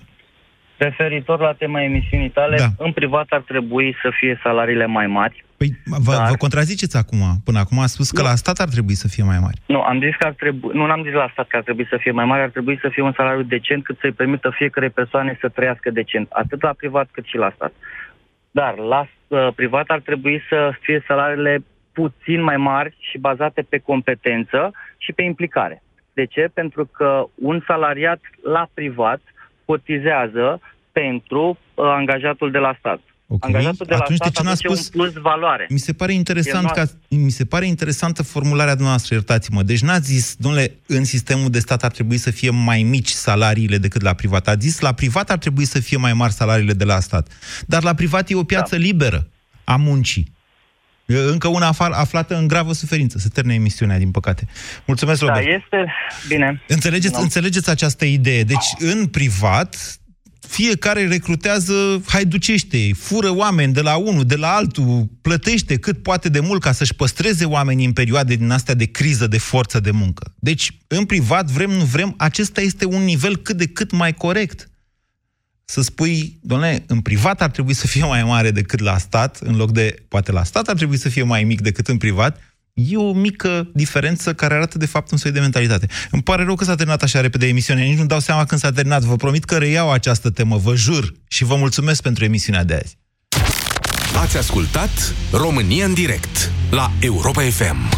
[0.87, 2.85] Referitor la tema emisiunii tale, da.
[2.85, 5.45] în privat ar trebui să fie salariile mai mari.
[5.57, 6.29] Păi vă, dar...
[6.29, 7.21] vă contraziceți acum.
[7.43, 8.27] Până acum a spus că nu.
[8.27, 9.57] la stat ar trebui să fie mai mari.
[9.65, 11.97] Nu, am zis că ar trebui, nu am zis la stat că ar trebui să
[11.99, 15.37] fie mai mari, ar trebui să fie un salariu decent cât să-i permită fiecare persoane
[15.41, 17.73] să trăiască decent, atât la privat cât și la stat.
[18.51, 23.77] Dar la uh, privat ar trebui să fie salariile puțin mai mari și bazate pe
[23.77, 25.83] competență și pe implicare.
[26.13, 26.49] De ce?
[26.53, 29.21] Pentru că un salariat la privat
[29.65, 30.59] cotizează
[30.91, 32.99] pentru uh, angajatul de la stat.
[33.33, 33.51] Okay.
[33.53, 34.79] Angajatul de Atunci la stat de ce spus...
[34.79, 35.67] un plus valoare.
[35.69, 39.63] Mi se pare interesant ca, mi se pare interesantă formularea noastră, iertați-mă.
[39.63, 43.77] Deci n-ați zis, domnule, în sistemul de stat ar trebui să fie mai mici salariile
[43.77, 44.47] decât la privat.
[44.47, 47.27] Ați zis, la privat ar trebui să fie mai mari salariile de la stat.
[47.67, 48.81] Dar la privat e o piață da.
[48.81, 49.27] liberă
[49.63, 50.31] a muncii.
[51.05, 53.17] Încă una aflată în gravă suferință.
[53.17, 54.47] Se termină emisiunea, din păcate.
[54.85, 55.45] Mulțumesc, Robert.
[55.45, 55.93] Da, este
[56.27, 56.61] bine.
[56.67, 57.19] Înțelegeți, no.
[57.19, 58.43] înțelegeți această idee.
[58.43, 59.99] Deci, în privat,
[60.47, 66.39] fiecare recrutează haiducește, fură oameni de la unul, de la altul, plătește cât poate de
[66.39, 70.33] mult ca să-și păstreze oamenii în perioade din astea de criză de forță de muncă.
[70.39, 74.71] Deci, în privat, vrem, nu vrem, acesta este un nivel cât de cât mai corect
[75.71, 79.55] să spui, doamne, în privat ar trebui să fie mai mare decât la stat, în
[79.55, 82.39] loc de, poate la stat ar trebui să fie mai mic decât în privat,
[82.73, 85.87] e o mică diferență care arată de fapt un soi de mentalitate.
[86.11, 88.71] Îmi pare rău că s-a terminat așa repede emisiunea, nici nu dau seama când s-a
[88.71, 89.01] terminat.
[89.01, 92.97] Vă promit că reiau această temă, vă jur, și vă mulțumesc pentru emisiunea de azi.
[94.21, 97.89] Ați ascultat România în direct la Europa FM.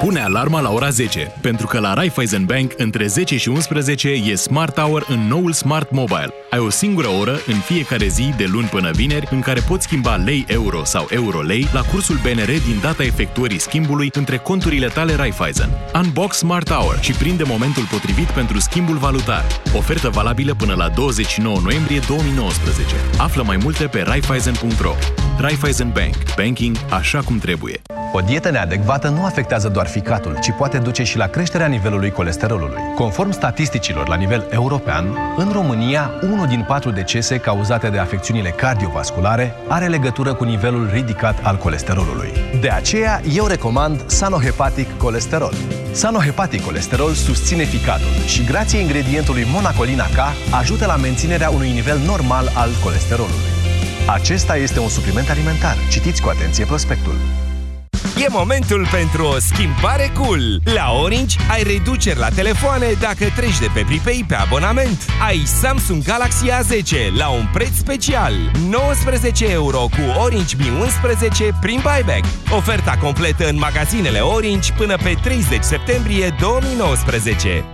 [0.00, 4.34] Pune alarma la ora 10, pentru că la Raiffeisen Bank între 10 și 11 e
[4.34, 6.32] Smart Hour în noul Smart Mobile.
[6.50, 10.14] Ai o singură oră în fiecare zi de luni până vineri în care poți schimba
[10.14, 15.70] lei-euro sau euro-lei la cursul BNR din data efectuării schimbului între conturile tale Raiffeisen.
[15.94, 19.44] Unbox Smart Hour și prinde momentul potrivit pentru schimbul valutar.
[19.76, 22.94] Ofertă valabilă până la 29 noiembrie 2019.
[23.18, 24.94] Află mai multe pe Raiffeisen.ro
[25.38, 26.14] Raiffeisen Bank.
[26.36, 27.82] Banking așa cum trebuie.
[28.16, 32.80] O dietă neadecvată nu afectează doar ficatul, ci poate duce și la creșterea nivelului colesterolului.
[32.94, 39.54] Conform statisticilor la nivel european, în România, unul din patru decese cauzate de afecțiunile cardiovasculare
[39.68, 42.32] are legătură cu nivelul ridicat al colesterolului.
[42.60, 45.54] De aceea, eu recomand Sanohepatic Colesterol.
[45.92, 50.18] Sanohepatic Colesterol susține ficatul și, grație ingredientului monacolina K,
[50.60, 53.52] ajută la menținerea unui nivel normal al colesterolului.
[54.06, 55.76] Acesta este un supliment alimentar.
[55.90, 57.14] Citiți cu atenție prospectul.
[58.22, 60.60] E momentul pentru o schimbare cool!
[60.64, 65.04] La Orange ai reduceri la telefoane dacă treci de pe pripei pe abonament.
[65.26, 68.32] Ai Samsung Galaxy A10 la un preț special.
[68.68, 72.24] 19 euro cu Orange Mi 11 prin buyback.
[72.56, 77.73] Oferta completă în magazinele Orange până pe 30 septembrie 2019.